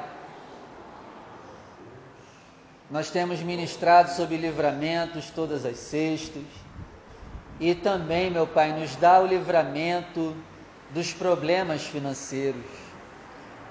nós 2.94 3.10
temos 3.10 3.40
ministrado 3.40 4.12
sobre 4.12 4.36
livramentos 4.36 5.28
todas 5.28 5.66
as 5.66 5.78
sextas. 5.78 6.44
E 7.58 7.74
também, 7.74 8.30
meu 8.30 8.46
Pai, 8.46 8.72
nos 8.72 8.94
dá 8.94 9.20
o 9.20 9.26
livramento 9.26 10.32
dos 10.90 11.12
problemas 11.12 11.82
financeiros. 11.82 12.62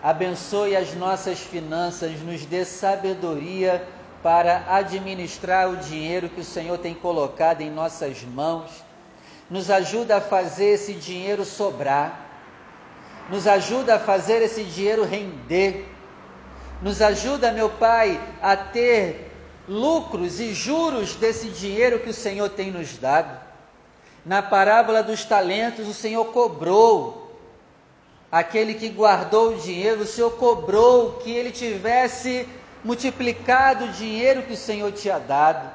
Abençoe 0.03 0.75
as 0.75 0.93
nossas 0.93 1.39
finanças, 1.39 2.19
nos 2.19 2.45
dê 2.45 2.65
sabedoria 2.65 3.87
para 4.21 4.65
administrar 4.67 5.69
o 5.69 5.77
dinheiro 5.77 6.27
que 6.27 6.41
o 6.41 6.43
Senhor 6.43 6.77
tem 6.77 6.93
colocado 6.93 7.61
em 7.61 7.71
nossas 7.71 8.23
mãos. 8.23 8.83
Nos 9.49 9.71
ajuda 9.71 10.17
a 10.17 10.21
fazer 10.21 10.71
esse 10.71 10.95
dinheiro 10.95 11.45
sobrar. 11.45 12.27
Nos 13.29 13.47
ajuda 13.47 13.95
a 13.95 13.99
fazer 13.99 14.41
esse 14.41 14.65
dinheiro 14.65 15.05
render. 15.05 15.92
Nos 16.81 17.01
ajuda, 17.01 17.51
meu 17.51 17.69
Pai, 17.69 18.19
a 18.41 18.55
ter 18.55 19.31
lucros 19.67 20.39
e 20.39 20.53
juros 20.53 21.15
desse 21.15 21.49
dinheiro 21.49 21.99
que 21.99 22.09
o 22.09 22.13
Senhor 22.13 22.49
tem 22.49 22.71
nos 22.71 22.97
dado. 22.97 23.39
Na 24.25 24.41
parábola 24.41 25.03
dos 25.03 25.25
talentos, 25.25 25.87
o 25.87 25.93
Senhor 25.93 26.25
cobrou 26.25 27.23
aquele 28.31 28.73
que 28.73 28.89
guardou 28.89 29.53
o 29.53 29.59
dinheiro, 29.59 30.01
o 30.01 30.07
Senhor 30.07 30.31
cobrou 30.31 31.13
que 31.19 31.31
ele 31.31 31.51
tivesse 31.51 32.47
multiplicado 32.83 33.85
o 33.85 33.91
dinheiro 33.91 34.43
que 34.43 34.53
o 34.53 34.57
Senhor 34.57 34.91
tinha 34.91 35.19
dado. 35.19 35.69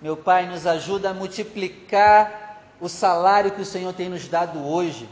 Meu 0.00 0.16
Pai, 0.16 0.46
nos 0.46 0.66
ajuda 0.66 1.10
a 1.10 1.14
multiplicar 1.14 2.60
o 2.80 2.88
salário 2.88 3.50
que 3.50 3.62
o 3.62 3.66
Senhor 3.66 3.92
tem 3.92 4.08
nos 4.08 4.28
dado 4.28 4.64
hoje, 4.66 5.08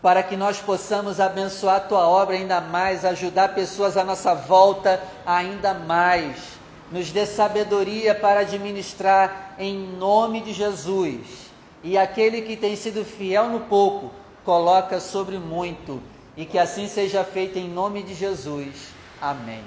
para 0.00 0.22
que 0.22 0.36
nós 0.36 0.60
possamos 0.60 1.20
abençoar 1.20 1.76
a 1.76 1.80
tua 1.80 2.06
obra 2.06 2.36
ainda 2.36 2.60
mais, 2.60 3.04
ajudar 3.04 3.54
pessoas 3.54 3.96
à 3.96 4.04
nossa 4.04 4.34
volta 4.34 5.02
ainda 5.26 5.74
mais. 5.74 6.58
Nos 6.90 7.10
dê 7.10 7.26
sabedoria 7.26 8.14
para 8.14 8.40
administrar 8.40 9.54
em 9.58 9.76
nome 9.76 10.40
de 10.40 10.52
Jesus. 10.52 11.50
E 11.82 11.98
aquele 11.98 12.42
que 12.42 12.56
tem 12.56 12.76
sido 12.76 13.04
fiel 13.04 13.48
no 13.48 13.60
pouco, 13.60 14.10
coloca 14.44 15.00
sobre 15.00 15.38
muito. 15.38 16.00
E 16.36 16.46
que 16.46 16.58
assim 16.58 16.86
seja 16.88 17.24
feito 17.24 17.58
em 17.58 17.68
nome 17.68 18.02
de 18.02 18.14
Jesus. 18.14 18.92
Amém. 19.20 19.62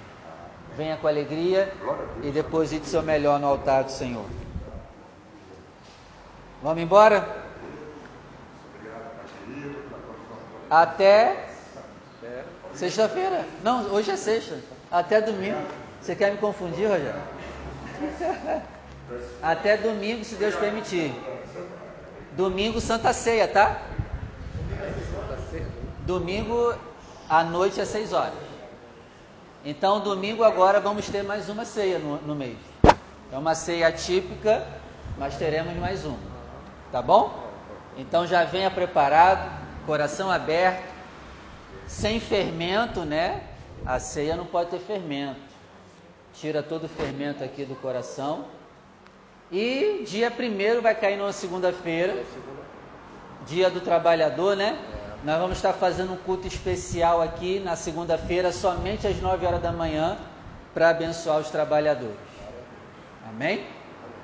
Venha 0.78 0.96
com 0.96 1.08
alegria 1.08 1.72
e 2.24 2.32
deposite 2.32 2.88
seu 2.88 3.04
melhor 3.04 3.40
no 3.40 3.48
altar 3.48 3.84
do 3.84 3.92
Senhor. 3.92 4.26
Vamos 6.64 6.82
embora? 6.82 7.51
Até 10.72 11.50
sexta-feira. 12.74 13.46
Não, 13.62 13.88
hoje 13.88 14.10
é 14.10 14.16
sexta. 14.16 14.58
Até 14.90 15.20
domingo. 15.20 15.58
Você 16.02 16.16
quer 16.16 16.32
me 16.32 16.38
confundir, 16.38 16.88
Rogério? 16.88 17.22
Até 19.44 19.76
domingo, 19.76 20.24
se 20.24 20.36
Deus 20.36 20.56
permitir. 20.56 21.14
Domingo, 22.38 22.80
Santa 22.80 23.12
Ceia, 23.12 23.50
tá? 23.50 23.82
Domingo 26.06 26.74
à 27.30 27.44
noite 27.44 27.82
às 27.82 27.90
seis 27.90 28.14
horas. 28.14 28.34
Então, 29.66 30.00
domingo 30.00 30.42
agora 30.42 30.80
vamos 30.80 31.06
ter 31.10 31.22
mais 31.22 31.50
uma 31.50 31.66
ceia 31.66 32.00
no, 32.00 32.16
no 32.22 32.34
mês. 32.34 32.58
É 33.30 33.38
uma 33.38 33.56
ceia 33.56 33.92
típica, 33.92 34.66
mas 35.18 35.36
teremos 35.36 35.76
mais 35.76 36.06
uma. 36.06 36.18
Tá 36.94 37.02
bom? 37.02 37.52
Então 37.98 38.26
já 38.26 38.46
venha 38.46 38.72
preparado, 38.72 39.61
coração 39.86 40.32
aberto, 40.32 40.84
sem 41.88 42.20
fermento, 42.20 43.02
né? 43.02 43.42
A 43.86 44.00
ceia 44.00 44.36
não 44.36 44.46
pode 44.46 44.70
ter 44.70 44.80
fermento. 44.80 45.40
Tira 46.34 46.64
todo 46.64 46.86
o 46.86 46.90
fermento 46.90 47.44
aqui 47.44 47.66
do 47.66 47.76
coração. 47.76 48.46
E 49.52 50.06
dia 50.08 50.32
primeiro 50.32 50.82
vai 50.82 50.96
cair 50.96 51.18
numa 51.18 51.34
segunda-feira, 51.34 52.24
dia 53.46 53.70
do 53.70 53.82
trabalhador, 53.82 54.56
né? 54.56 54.78
Nós 55.24 55.40
vamos 55.40 55.58
estar 55.58 55.74
fazendo 55.74 56.14
um 56.14 56.18
culto 56.18 56.48
especial 56.48 57.22
aqui 57.22 57.60
na 57.60 57.76
segunda-feira, 57.76 58.52
somente 58.52 59.06
às 59.06 59.20
9 59.20 59.46
horas 59.46 59.62
da 59.62 59.72
manhã, 59.72 60.18
para 60.74 60.90
abençoar 60.90 61.38
os 61.40 61.50
trabalhadores. 61.50 62.16
Amém? 63.28 63.66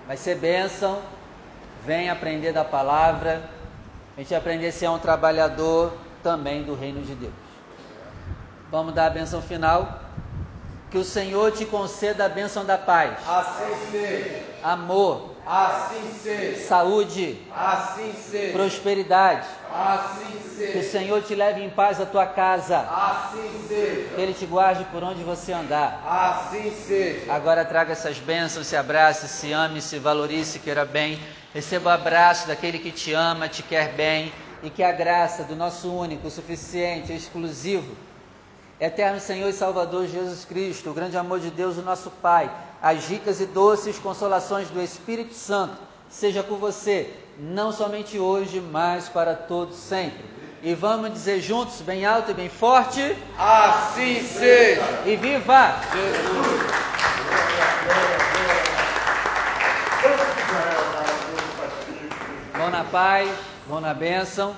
Vai 0.07 0.17
ser 0.17 0.35
bênção. 0.35 1.01
Vem 1.85 2.09
aprender 2.09 2.53
da 2.53 2.63
palavra. 2.63 3.56
A 4.17 4.21
gente 4.21 4.33
aprender 4.33 4.69
a 4.69 4.71
ser 4.71 4.89
um 4.89 4.97
trabalhador 4.97 5.93
também 6.23 6.63
do 6.63 6.73
reino 6.73 7.03
de 7.03 7.13
Deus. 7.13 7.33
Vamos 8.71 8.91
dar 8.91 9.05
a 9.05 9.09
benção 9.11 9.43
final. 9.43 10.01
Que 10.89 10.97
o 10.97 11.03
Senhor 11.03 11.51
te 11.51 11.65
conceda 11.65 12.25
a 12.25 12.29
bênção 12.29 12.65
da 12.65 12.79
paz. 12.79 13.15
Assim 13.27 13.91
seja. 13.91 14.43
Amor. 14.63 15.35
Assim 15.45 16.11
seja. 16.23 16.65
Saúde. 16.65 17.37
Assim 17.55 18.11
seja. 18.13 18.53
Prosperidade. 18.53 19.47
Assim 19.71 20.39
seja. 20.55 20.71
Que 20.71 20.79
o 20.79 20.91
Senhor 20.91 21.21
te 21.21 21.35
leve 21.35 21.61
em 21.61 21.69
paz 21.69 22.01
à 22.01 22.05
tua 22.05 22.25
casa. 22.25 22.79
Assim 22.79 23.65
seja. 23.67 24.15
Que 24.15 24.21
Ele 24.21 24.33
te 24.33 24.47
guarde 24.47 24.83
por 24.85 25.03
onde 25.03 25.21
você 25.23 25.53
andar. 25.53 26.01
Assim 26.07 26.71
seja. 26.71 27.31
Agora 27.31 27.63
traga 27.63 27.91
essas 27.91 28.17
bênçãos, 28.17 28.65
se 28.65 28.75
abrace, 28.75 29.27
se 29.27 29.53
ame, 29.53 29.79
se 29.79 29.99
valorize, 29.99 30.53
se 30.53 30.59
queira 30.59 30.85
bem. 30.85 31.19
Receba 31.57 31.89
o 31.89 31.93
abraço 31.93 32.47
daquele 32.47 32.77
que 32.77 32.91
te 32.91 33.13
ama, 33.13 33.49
te 33.49 33.63
quer 33.63 33.91
bem. 33.93 34.31
E 34.61 34.69
que 34.69 34.83
a 34.83 34.91
graça 34.91 35.43
do 35.43 35.55
nosso 35.55 35.91
único, 35.91 36.29
suficiente, 36.29 37.11
exclusivo, 37.11 37.95
Eterno 38.79 39.19
Senhor 39.19 39.49
e 39.49 39.53
Salvador 39.53 40.05
Jesus 40.05 40.45
Cristo, 40.45 40.91
o 40.91 40.93
grande 40.93 41.17
amor 41.17 41.39
de 41.39 41.49
Deus, 41.49 41.75
o 41.75 41.81
nosso 41.81 42.11
Pai, 42.11 42.47
as 42.79 43.09
ricas 43.09 43.41
e 43.41 43.47
doces 43.47 43.97
consolações 43.97 44.69
do 44.69 44.79
Espírito 44.79 45.33
Santo, 45.33 45.77
seja 46.07 46.43
com 46.43 46.57
você, 46.57 47.11
não 47.39 47.71
somente 47.71 48.19
hoje, 48.19 48.61
mas 48.61 49.09
para 49.09 49.33
todos 49.33 49.77
sempre. 49.77 50.25
E 50.61 50.75
vamos 50.75 51.11
dizer 51.11 51.41
juntos, 51.41 51.81
bem 51.81 52.05
alto 52.05 52.29
e 52.29 52.35
bem 52.35 52.49
forte: 52.49 53.17
Assim 53.35 54.21
seja. 54.21 54.83
E 55.07 55.15
viva! 55.15 55.73
Jesus. 55.91 56.77
Vão 62.67 62.79
na 62.79 62.83
paz, 62.83 63.29
vão 63.65 63.79
na 63.79 63.93
bênção. 63.93 64.53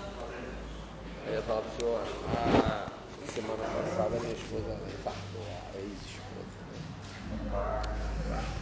Eu 1.28 1.34
ia 1.36 1.42
falar 1.44 1.62
pro 1.62 1.72
senhor, 1.80 2.02
a 2.02 3.32
semana 3.32 3.64
passada 3.64 4.20
minha 4.20 4.34
esposa 4.34 4.80
infartou, 4.88 5.46
a 5.72 5.78
ex-esposa. 5.78 6.30